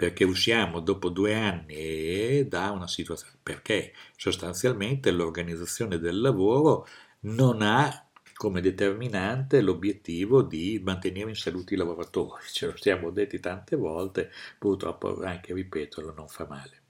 perché 0.00 0.24
usciamo 0.24 0.80
dopo 0.80 1.10
due 1.10 1.34
anni 1.34 2.48
da 2.48 2.70
una 2.70 2.88
situazione, 2.88 3.34
perché 3.42 3.92
sostanzialmente 4.16 5.10
l'organizzazione 5.10 5.98
del 5.98 6.22
lavoro 6.22 6.86
non 7.24 7.60
ha 7.60 8.08
come 8.32 8.62
determinante 8.62 9.60
l'obiettivo 9.60 10.40
di 10.40 10.80
mantenere 10.82 11.28
in 11.28 11.36
salute 11.36 11.74
i 11.74 11.76
lavoratori, 11.76 12.44
ce 12.50 12.64
lo 12.64 12.76
siamo 12.78 13.10
detti 13.10 13.40
tante 13.40 13.76
volte, 13.76 14.30
purtroppo 14.58 15.22
anche 15.22 15.52
ripeterlo 15.52 16.14
non 16.16 16.28
fa 16.28 16.46
male. 16.48 16.84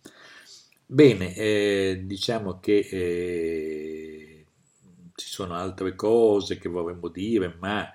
Bene, 0.87 1.35
eh, 1.35 2.03
diciamo 2.05 2.61
che 2.61 2.79
eh, 2.79 4.47
ci 5.17 5.27
sono 5.27 5.55
altre 5.55 5.97
cose 5.97 6.59
che 6.59 6.69
vorremmo 6.69 7.09
dire, 7.09 7.57
ma 7.59 7.93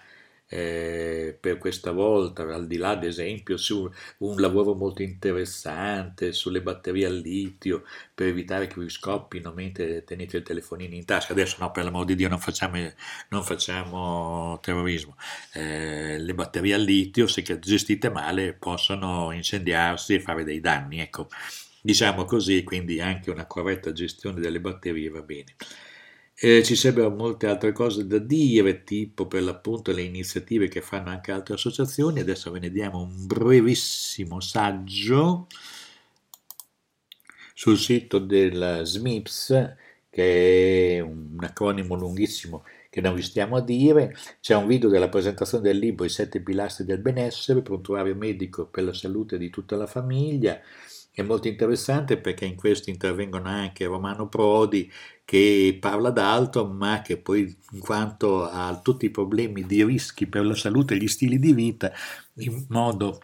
eh, 0.55 1.37
per 1.37 1.57
questa 1.57 1.91
volta, 1.91 2.43
al 2.43 2.65
di 2.65 2.77
là 2.77 2.91
ad 2.91 3.03
esempio 3.03 3.57
su 3.57 3.91
un 4.19 4.39
lavoro 4.39 4.73
molto 4.73 5.01
interessante 5.01 6.31
sulle 6.31 6.61
batterie 6.61 7.05
al 7.05 7.17
litio 7.17 7.83
per 8.13 8.27
evitare 8.27 8.67
che 8.67 8.79
vi 8.79 8.87
scoppino 8.87 9.51
mentre 9.51 10.05
tenete 10.05 10.37
il 10.37 10.43
telefonino 10.43 10.95
in 10.95 11.03
tasca. 11.03 11.33
Adesso 11.33 11.57
no, 11.59 11.71
per 11.71 11.83
l'amor 11.83 12.05
di 12.05 12.15
Dio 12.15 12.29
non 12.29 12.39
facciamo, 12.39 12.77
non 13.29 13.43
facciamo 13.43 14.57
terrorismo. 14.61 15.17
Eh, 15.53 16.17
le 16.19 16.33
batterie 16.33 16.73
al 16.73 16.81
litio, 16.83 17.27
se 17.27 17.41
gestite 17.59 18.09
male, 18.09 18.53
possono 18.53 19.31
incendiarsi 19.33 20.13
e 20.13 20.21
fare 20.21 20.45
dei 20.45 20.61
danni. 20.61 20.99
Ecco, 21.01 21.27
diciamo 21.81 22.23
così, 22.23 22.63
quindi 22.63 23.01
anche 23.01 23.29
una 23.29 23.45
corretta 23.45 23.91
gestione 23.91 24.39
delle 24.39 24.61
batterie 24.61 25.09
va 25.09 25.21
bene. 25.21 25.55
Eh, 26.37 26.63
ci 26.63 26.75
sarebbero 26.75 27.11
molte 27.11 27.47
altre 27.47 27.71
cose 27.71 28.05
da 28.07 28.17
dire, 28.17 28.83
tipo 28.83 29.25
per 29.25 29.41
l'appunto 29.41 29.93
le 29.93 30.01
iniziative 30.01 30.67
che 30.67 30.81
fanno 30.81 31.09
anche 31.09 31.31
altre 31.31 31.53
associazioni. 31.53 32.19
Adesso 32.19 32.51
ve 32.51 32.59
ne 32.59 32.71
diamo 32.71 33.01
un 33.01 33.25
brevissimo 33.25 34.41
saggio 34.41 35.47
sul 37.53 37.77
sito 37.77 38.19
del 38.19 38.81
SMIPS, 38.83 39.75
che 40.09 40.97
è 40.97 40.99
un 40.99 41.37
acronimo 41.39 41.95
lunghissimo 41.95 42.63
che 42.89 42.99
non 43.01 43.15
vi 43.15 43.21
stiamo 43.21 43.55
a 43.55 43.61
dire. 43.61 44.13
C'è 44.41 44.55
un 44.55 44.67
video 44.67 44.89
della 44.89 45.09
presentazione 45.09 45.63
del 45.63 45.77
libro 45.77 46.05
I 46.05 46.09
sette 46.09 46.41
pilastri 46.41 46.83
del 46.85 46.99
benessere, 46.99 47.61
prontuario 47.61 48.15
medico 48.15 48.65
per 48.67 48.83
la 48.83 48.93
salute 48.93 49.37
di 49.37 49.49
tutta 49.49 49.77
la 49.77 49.87
famiglia. 49.87 50.59
È 51.15 51.21
molto 51.21 51.47
interessante 51.47 52.17
perché 52.17 52.43
in 52.43 52.57
questo 52.57 52.89
intervengono 52.89 53.47
anche 53.47 53.85
Romano 53.85 54.27
Prodi 54.27 54.91
che 55.23 55.77
parla 55.79 56.09
d'altro, 56.09 56.65
ma 56.65 57.01
che 57.01 57.15
poi 57.15 57.55
in 57.71 57.79
quanto 57.79 58.43
a 58.43 58.77
tutti 58.83 59.05
i 59.05 59.11
problemi 59.11 59.65
di 59.65 59.85
rischi 59.85 60.27
per 60.27 60.45
la 60.45 60.55
salute 60.55 60.93
e 60.93 60.97
gli 60.97 61.07
stili 61.07 61.39
di 61.39 61.53
vita, 61.53 61.93
in 62.39 62.65
modo 62.67 63.21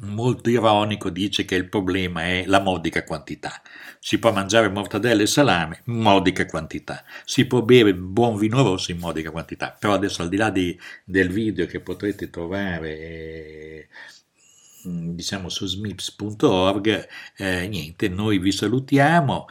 molto 0.00 0.50
ironico 0.50 1.08
dice 1.08 1.46
che 1.46 1.54
il 1.54 1.70
problema 1.70 2.24
è 2.24 2.44
la 2.46 2.60
modica 2.60 3.02
quantità. 3.04 3.62
Si 3.98 4.18
può 4.18 4.30
mangiare 4.30 4.68
mortadelle 4.68 5.22
e 5.22 5.26
salame, 5.26 5.80
modica 5.84 6.44
quantità. 6.44 7.04
Si 7.24 7.46
può 7.46 7.62
bere 7.62 7.94
buon 7.94 8.36
vino 8.36 8.62
rosso 8.62 8.90
in 8.90 8.98
modica 8.98 9.30
quantità. 9.30 9.74
Però 9.78 9.94
adesso 9.94 10.20
al 10.20 10.28
di 10.28 10.36
là 10.36 10.50
di, 10.50 10.78
del 11.04 11.30
video 11.30 11.64
che 11.64 11.80
potrete 11.80 12.28
trovare... 12.28 12.98
Eh, 12.98 13.88
diciamo 15.14 15.48
su 15.48 15.66
smips.org, 15.66 17.08
eh, 17.36 17.68
niente, 17.68 18.08
noi 18.08 18.38
vi 18.38 18.52
salutiamo 18.52 19.46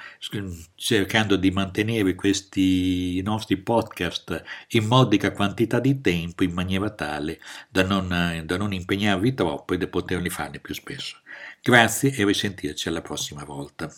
cercando 0.76 1.36
di 1.36 1.52
mantenere 1.52 2.16
questi 2.16 3.22
nostri 3.22 3.58
podcast 3.58 4.44
in 4.70 4.86
modica 4.86 5.32
quantità 5.32 5.80
di 5.80 6.02
tempo 6.02 6.44
in 6.44 6.54
maniera 6.54 6.90
tale 6.90 7.40
da 7.70 7.84
non, 7.84 8.44
da 8.46 8.58
non 8.58 8.74
impegnarvi 8.74 9.34
troppo 9.34 9.74
e 9.74 9.78
da 9.78 9.88
poterli 9.88 10.30
farne 10.30 10.60
più 10.60 10.74
spesso. 10.74 11.18
Grazie 11.62 12.12
e 12.14 12.26
risentirci 12.26 12.88
alla 12.88 13.02
prossima 13.02 13.44
volta. 13.44 13.92